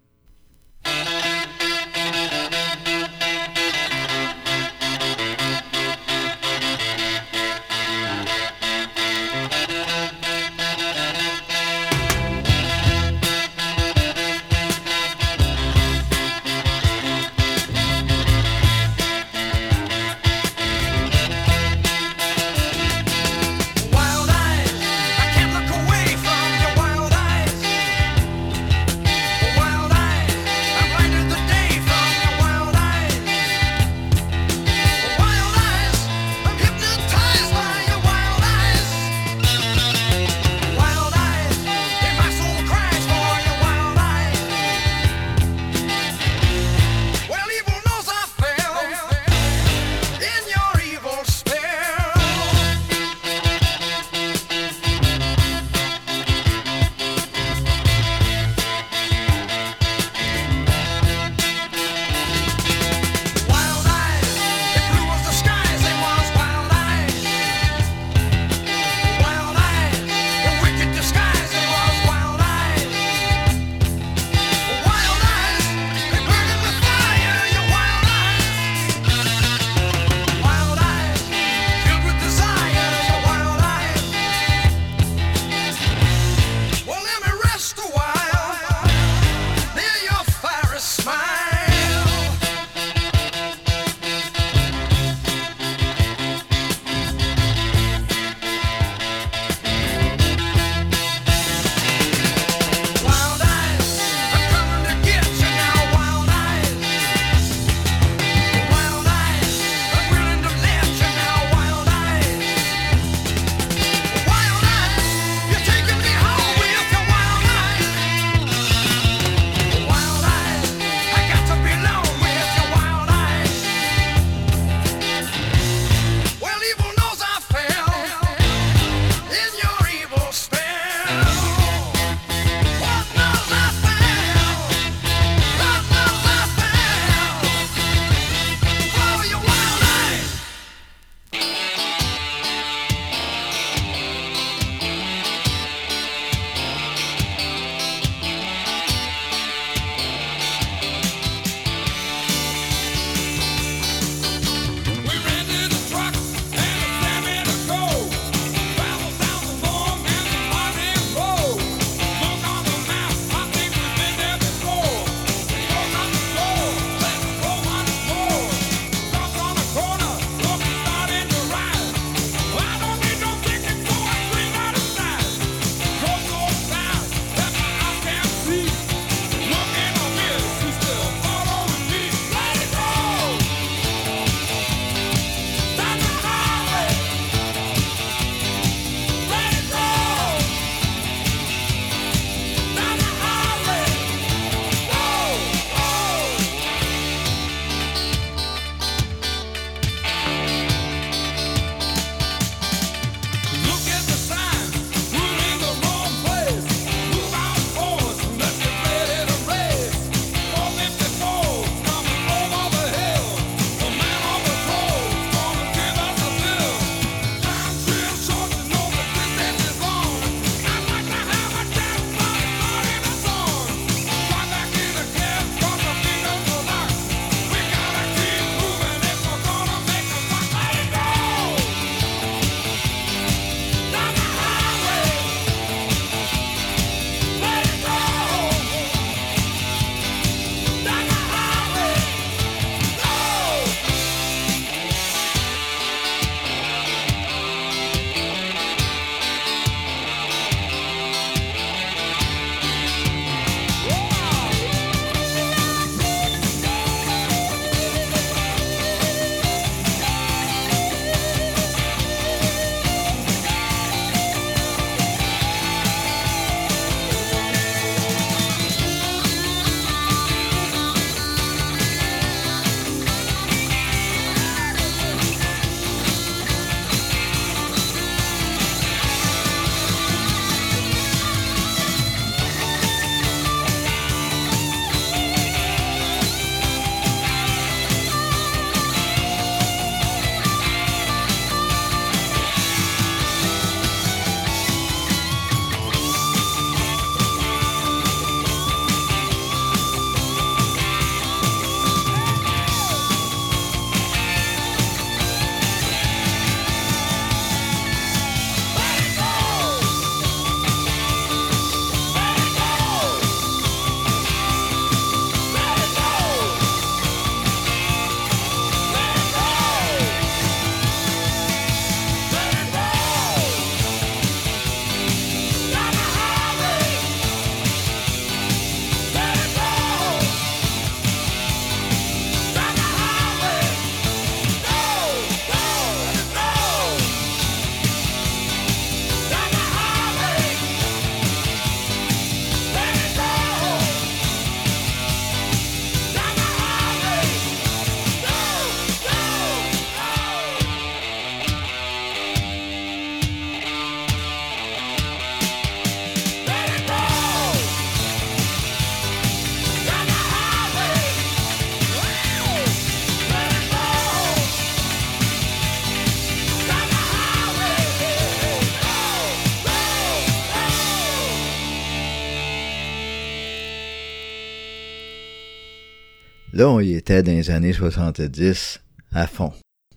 Là, 376.59 376.69
on 376.69 376.81
y 376.81 376.95
était 376.95 377.23
dans 377.23 377.31
les 377.31 377.53
années 377.53 377.73
70 377.73 378.81
à 379.13 379.29
fond. 379.29 379.53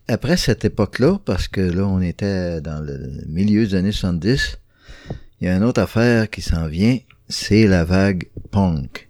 Après 0.07 0.37
cette 0.37 0.63
époque-là, 0.63 1.17
parce 1.25 1.47
que 1.47 1.59
là, 1.59 1.87
on 1.87 1.99
était 2.01 2.61
dans 2.61 2.85
le 2.85 3.23
milieu 3.27 3.65
des 3.65 3.73
années 3.73 3.91
70, 3.91 4.59
il 5.39 5.47
y 5.47 5.49
a 5.49 5.55
une 5.55 5.63
autre 5.63 5.81
affaire 5.81 6.29
qui 6.29 6.43
s'en 6.43 6.67
vient, 6.67 6.99
c'est 7.27 7.65
la 7.65 7.83
vague 7.83 8.29
punk. 8.51 9.09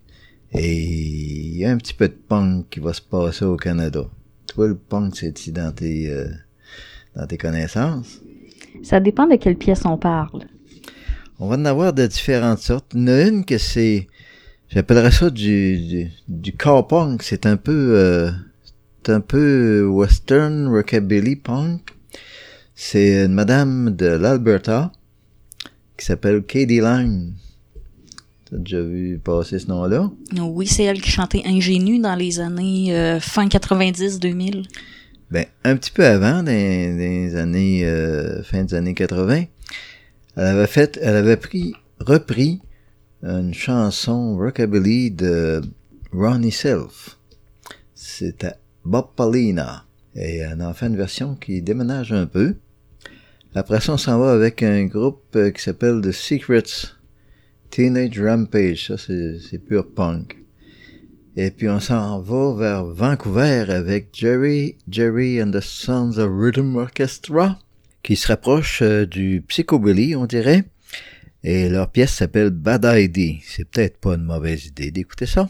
Et 0.54 0.82
il 0.82 1.58
y 1.58 1.66
a 1.66 1.72
un 1.72 1.76
petit 1.76 1.94
peu 1.94 2.08
de 2.08 2.14
punk 2.14 2.70
qui 2.70 2.80
va 2.80 2.94
se 2.94 3.02
passer 3.02 3.44
au 3.44 3.58
Canada. 3.58 4.06
Toi, 4.48 4.70
le 4.70 4.78
punk, 4.78 5.18
c'est-tu 5.18 5.52
dans 5.52 5.74
tes, 5.74 6.10
euh, 6.10 6.30
dans 7.18 7.28
tes 7.28 7.38
connaissances? 7.38 8.22
Ça 8.82 9.02
dépend 9.02 9.28
de 9.28 9.36
quelle 9.36 9.58
pièce 9.58 9.84
on 9.84 9.98
parle. 9.98 10.46
On 11.38 11.50
va 11.50 11.58
en 11.58 11.66
avoir 11.66 11.92
de 11.92 12.08
différentes 12.08 12.60
sortes. 12.60 12.94
Il 12.96 13.02
y 13.02 13.04
en 13.04 13.08
a 13.10 13.22
une 13.24 13.44
que 13.44 13.58
c'est, 13.58 14.08
j'appellerais 14.74 15.12
ça 15.12 15.30
du, 15.30 15.78
du, 15.80 16.12
du 16.28 16.54
car 16.54 16.88
punk. 16.88 17.24
C'est 17.24 17.46
un 17.46 17.58
peu, 17.58 17.98
euh, 17.98 18.32
c'est 19.04 19.12
un 19.12 19.22
peu 19.22 19.86
western 19.86 20.68
rockabilly 20.68 21.36
punk. 21.36 21.82
C'est 22.76 23.26
une 23.26 23.34
madame 23.34 23.96
de 23.96 24.08
l'Alberta 24.08 24.92
qui 25.98 26.06
s'appelle 26.06 26.42
Katie 26.42 26.80
Lang. 26.80 27.34
T'as 28.50 28.58
déjà 28.58 28.82
vu 28.82 29.20
passer 29.24 29.60
ce 29.60 29.68
nom-là? 29.68 30.10
Oui, 30.40 30.68
c'est 30.68 30.84
elle 30.84 31.00
qui 31.00 31.12
chantait 31.12 31.44
Ingénue 31.46 32.00
dans 32.00 32.16
les 32.16 32.40
années 32.40 32.96
euh, 32.96 33.20
fin 33.20 33.48
90-2000. 33.48 34.66
Ben, 35.30 35.46
un 35.64 35.78
petit 35.78 35.92
peu 35.92 36.06
avant, 36.06 36.44
dans, 36.44 36.46
dans 36.46 36.52
les 36.52 37.36
années, 37.38 37.86
euh, 37.86 38.44
fin 38.44 38.64
des 38.64 38.74
années 38.74 38.94
80, 38.94 39.44
elle 40.36 40.44
avait 40.44 40.68
fait, 40.68 41.00
elle 41.02 41.16
avait 41.16 41.38
pris, 41.38 41.74
repris 42.00 42.62
une 43.24 43.54
chanson 43.54 44.36
rockabilly 44.38 45.12
de 45.12 45.62
Ronnie 46.12 46.52
Self. 46.52 47.18
C'était 47.94 48.56
Bob 48.84 49.10
Paulina. 49.16 49.86
Et 50.16 50.38
elle 50.38 50.62
en 50.62 50.74
fait 50.74 50.88
une 50.88 50.98
version 50.98 51.36
qui 51.36 51.62
déménage 51.62 52.12
un 52.12 52.26
peu. 52.26 52.56
Après 53.54 53.80
ça, 53.80 53.94
on 53.94 53.98
s'en 53.98 54.20
va 54.20 54.32
avec 54.32 54.64
un 54.64 54.86
groupe 54.86 55.24
euh, 55.36 55.52
qui 55.52 55.62
s'appelle 55.62 56.02
The 56.02 56.12
Secrets 56.12 56.94
Teenage 57.70 58.20
Rampage. 58.20 58.88
Ça, 58.88 58.98
c'est 58.98 59.40
c'est 59.40 59.60
pur 59.60 59.88
punk. 59.94 60.38
Et 61.38 61.52
puis 61.52 61.70
on 61.70 61.80
s'en 61.80 62.20
va 62.20 62.54
vers 62.58 62.86
Vancouver 62.86 63.66
avec 63.70 64.10
Jerry, 64.14 64.78
Jerry 64.90 65.42
and 65.42 65.52
the 65.52 65.62
Sons 65.62 66.18
of 66.18 66.30
Rhythm 66.34 66.76
Orchestra, 66.76 67.58
qui 68.04 68.18
se 68.18 68.28
rapproche 68.28 68.82
euh, 68.82 69.06
du 69.06 69.44
psychobilly, 69.48 70.16
on 70.16 70.26
dirait. 70.26 70.66
Et 71.44 71.70
leur 71.70 71.92
pièce 71.92 72.14
s'appelle 72.14 72.52
Bad 72.52 72.86
ID. 72.86 73.42
C'est 73.44 73.66
peut-être 73.66 73.98
pas 74.00 74.16
une 74.16 74.24
mauvaise 74.24 74.66
idée 74.68 74.92
d'écouter 74.92 75.26
ça. 75.26 75.50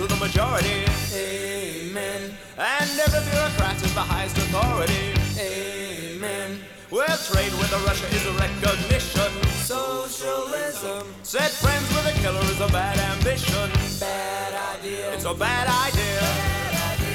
In 0.00 0.08
the 0.08 0.16
majority. 0.16 0.84
Amen. 1.14 2.36
And 2.58 2.90
every 3.00 3.22
bureaucrat 3.30 3.76
is 3.82 3.94
the 3.94 4.00
highest 4.00 4.36
authority. 4.36 5.16
Amen. 5.40 6.60
Well, 6.90 7.16
trade 7.28 7.52
with 7.56 7.72
Russia 7.86 8.06
is 8.12 8.24
a 8.26 8.32
recognition. 8.36 9.32
Socialism. 9.64 11.06
Said 11.22 11.50
friends 11.50 11.88
with 11.96 12.12
a 12.12 12.14
killer 12.20 12.44
is 12.44 12.60
a 12.60 12.68
bad 12.68 12.98
ambition. 13.16 13.70
Bad 13.98 14.52
idea. 14.76 15.12
It's 15.14 15.24
a 15.24 15.34
bad 15.34 15.66
idea. 15.66 16.20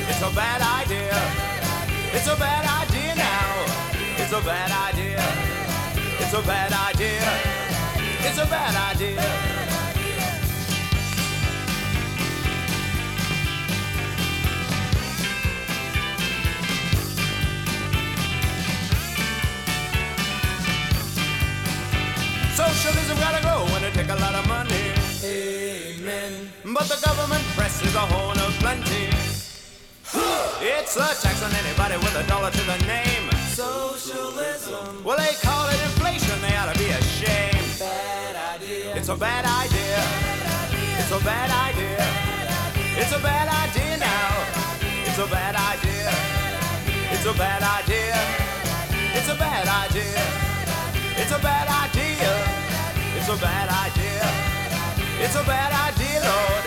It's 0.09 0.21
a 0.21 0.31
bad 0.33 0.61
idea. 0.81 1.17
It's 2.13 2.27
a 2.27 2.35
bad 2.35 2.65
idea 2.65 3.15
now. 3.15 3.51
It's 4.17 4.33
a 4.33 4.41
bad 4.41 4.71
idea. 4.89 5.21
It's 6.19 6.33
a 6.33 6.41
bad 6.41 6.73
idea. 6.73 7.29
It's 8.25 8.37
a 8.37 8.45
bad 8.45 8.75
idea. 8.95 9.60
Socialism 22.55 23.17
gotta 23.17 23.41
go 23.43 23.65
when 23.73 23.83
it 23.83 23.93
take 23.93 24.09
a 24.09 24.15
lot 24.15 24.35
of 24.35 24.45
money. 24.47 24.91
Amen. 25.23 26.49
But 26.65 26.87
the 26.89 26.99
government 27.05 27.43
press 27.55 27.81
is 27.83 27.95
a 27.95 28.05
horn 28.11 28.37
of 28.39 28.51
plenty. 28.59 29.07
It's 30.59 30.95
a 30.97 31.07
tax 31.21 31.41
on 31.43 31.51
anybody 31.55 31.97
with 31.97 32.15
a 32.15 32.27
dollar 32.27 32.51
to 32.51 32.63
the 32.63 32.77
name. 32.85 33.31
Socialism. 33.47 35.03
Well, 35.03 35.17
they 35.17 35.33
call 35.41 35.69
it 35.69 35.79
inflation. 35.81 36.35
They 36.41 36.55
ought 36.57 36.73
to 36.73 36.77
be 36.77 36.89
ashamed. 36.91 37.79
Bad 37.79 38.35
idea. 38.61 38.95
It's 38.95 39.09
a 39.09 39.15
bad 39.15 39.45
idea. 39.45 39.99
It's 40.99 41.11
a 41.11 41.19
bad 41.23 41.49
idea. 41.49 42.03
It's 42.99 43.11
a 43.11 43.19
bad 43.19 43.47
idea 43.47 43.97
now. 43.97 44.29
It's 45.07 45.17
a 45.17 45.27
bad 45.27 45.55
idea. 45.55 46.11
It's 47.13 47.25
a 47.25 47.33
bad 47.33 47.63
idea. 47.63 48.17
It's 49.15 49.29
a 49.29 49.35
bad 49.35 49.67
idea. 49.67 50.21
It's 51.17 51.31
a 51.31 51.39
bad 51.39 51.67
idea. 51.67 52.00
It's 53.21 53.29
a 53.29 53.37
bad 53.37 53.69
idea. 53.69 54.25
It's 55.21 55.35
a 55.35 55.43
bad 55.45 55.71
idea, 55.87 56.25
Lord. 56.25 56.65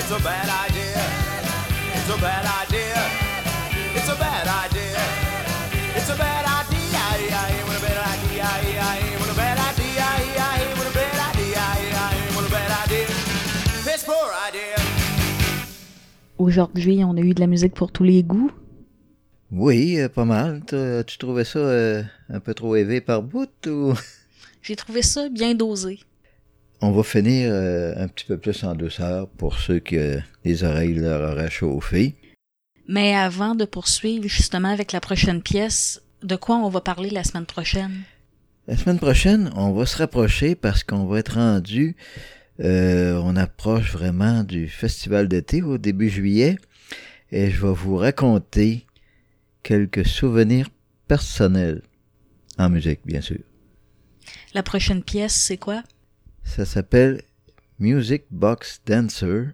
It's 0.00 0.10
a 0.10 0.20
bad 0.24 0.48
idea. 0.48 1.04
It's 1.92 2.08
a 2.08 2.16
bad 2.16 2.44
idea. 2.48 2.96
It's 3.92 4.08
a 4.08 4.16
bad 4.16 4.48
idea. 4.48 4.96
It's 5.94 6.08
a 6.08 6.16
bad 6.16 6.44
idea. 6.48 6.96
I 6.96 7.52
ain't 7.52 7.68
with 7.68 7.76
a 7.76 7.84
bad 7.84 8.00
idea. 8.08 8.40
I 8.40 9.04
ain't 9.04 9.20
with 9.20 9.32
a 9.32 9.36
bad 9.36 9.58
idea. 9.60 10.00
I 10.00 10.64
ain't 10.64 10.78
with 10.80 10.88
a 10.88 10.94
bad 10.96 11.18
idea. 11.28 11.60
I 11.60 12.16
ain't 12.16 12.36
with 12.36 12.48
a 12.48 12.50
bad 12.50 12.72
idea. 12.88 13.06
Piss 13.84 14.04
poor 14.04 14.32
idea. 14.48 14.80
Aujourd'hui, 16.38 17.04
on 17.04 17.18
a 17.18 17.20
eu 17.20 17.34
de 17.34 17.40
la 17.40 17.46
musique 17.46 17.74
pour 17.74 17.92
tous 17.92 18.04
les 18.04 18.22
goûts. 18.22 18.50
Oui, 19.50 20.00
euh, 20.00 20.08
pas 20.08 20.24
mal. 20.24 20.62
Tu 21.06 21.18
trouvais 21.18 21.44
ça 21.44 21.58
euh, 21.58 22.02
un 22.30 22.40
peu 22.40 22.54
trop 22.54 22.76
élevé 22.76 23.02
par 23.02 23.20
bout 23.20 23.50
ou... 23.66 23.92
J'ai 24.62 24.76
trouvé 24.76 25.02
ça 25.02 25.28
bien 25.28 25.54
dosé. 25.54 26.00
On 26.80 26.92
va 26.92 27.02
finir 27.02 27.50
euh, 27.52 27.94
un 27.96 28.08
petit 28.08 28.24
peu 28.24 28.38
plus 28.38 28.62
en 28.64 28.74
douceur 28.74 29.28
pour 29.28 29.58
ceux 29.58 29.80
que 29.80 30.18
les 30.44 30.64
oreilles 30.64 30.94
leur 30.94 31.32
auraient 31.32 31.50
chauffé. 31.50 32.16
Mais 32.88 33.14
avant 33.14 33.54
de 33.54 33.64
poursuivre 33.64 34.26
justement 34.28 34.68
avec 34.68 34.92
la 34.92 35.00
prochaine 35.00 35.42
pièce, 35.42 36.02
de 36.22 36.36
quoi 36.36 36.56
on 36.56 36.68
va 36.68 36.80
parler 36.80 37.10
la 37.10 37.24
semaine 37.24 37.46
prochaine? 37.46 38.02
La 38.68 38.76
semaine 38.76 38.98
prochaine, 38.98 39.50
on 39.56 39.72
va 39.72 39.86
se 39.86 39.96
rapprocher 39.96 40.54
parce 40.54 40.84
qu'on 40.84 41.06
va 41.06 41.18
être 41.18 41.34
rendu. 41.34 41.96
euh, 42.60 43.20
on 43.24 43.34
approche 43.36 43.92
vraiment 43.92 44.44
du 44.44 44.68
festival 44.68 45.26
d'été 45.26 45.62
au 45.62 45.78
début 45.78 46.08
juillet 46.10 46.56
et 47.32 47.50
je 47.50 47.66
vais 47.66 47.72
vous 47.72 47.96
raconter 47.96 48.86
quelques 49.62 50.06
souvenirs 50.06 50.68
personnels 51.08 51.82
en 52.58 52.68
musique, 52.68 53.00
bien 53.04 53.20
sûr. 53.20 53.38
La 54.54 54.62
prochaine 54.62 55.02
pièce, 55.02 55.34
c'est 55.34 55.56
quoi? 55.56 55.82
Ça 56.44 56.66
s'appelle 56.66 57.22
Music 57.78 58.24
Box 58.30 58.80
Dancer. 58.86 59.52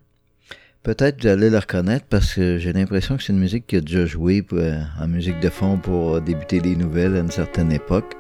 Peut-être 0.83 1.23
vous 1.23 1.29
allez 1.29 1.51
le 1.51 1.59
reconnaître 1.59 2.07
parce 2.09 2.35
que 2.35 2.59
j'ai 2.59 2.73
l'impression 2.73 3.16
que 3.16 3.23
c'est 3.23 3.33
une 3.33 3.39
musique 3.39 3.66
qui 3.66 3.77
a 3.77 3.81
déjà 3.81 4.07
joué 4.07 4.45
euh, 4.53 4.83
en 5.01 5.07
musique 5.07 5.39
de 5.39 5.51
fond 5.51 5.77
pour 5.77 6.20
débuter 6.20 6.61
les 6.61 6.75
nouvelles 6.75 7.15
à 7.16 7.20
une 7.20 7.31
certaine 7.31 7.70
époque. 7.70 8.16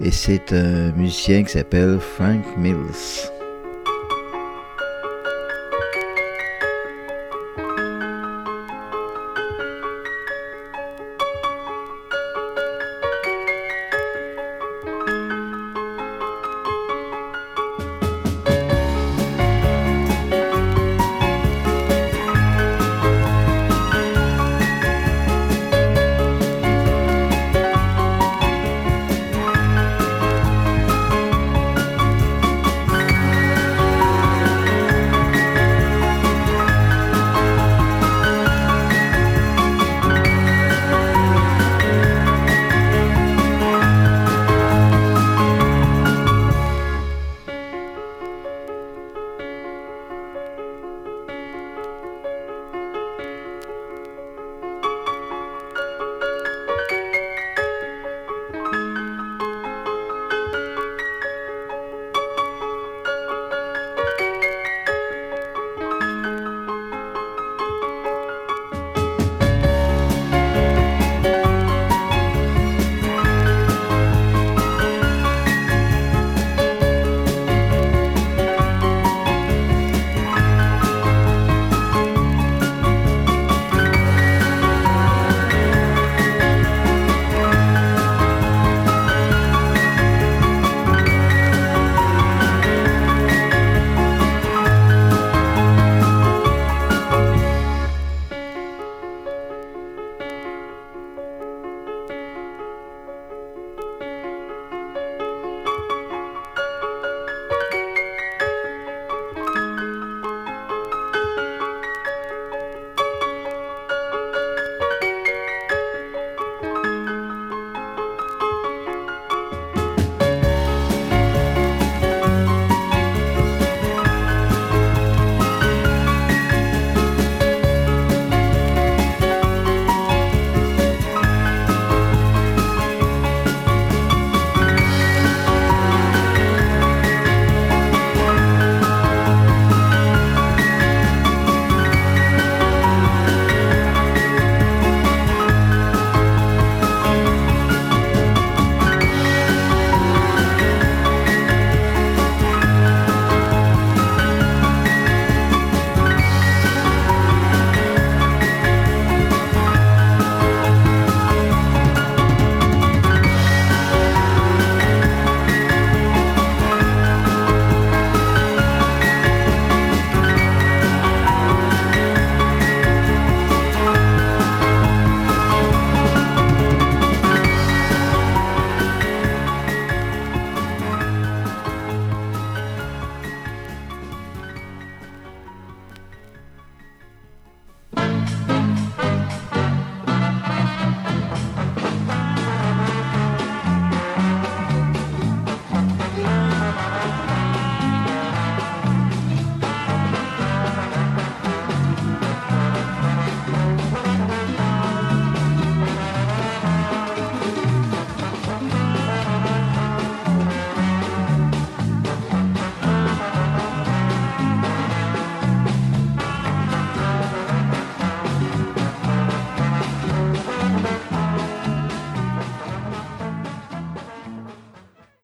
Et 0.00 0.10
c'est 0.10 0.54
un 0.54 0.92
musicien 0.92 1.44
qui 1.44 1.50
s'appelle 1.50 1.98
Frank 1.98 2.44
Mills. 2.56 3.39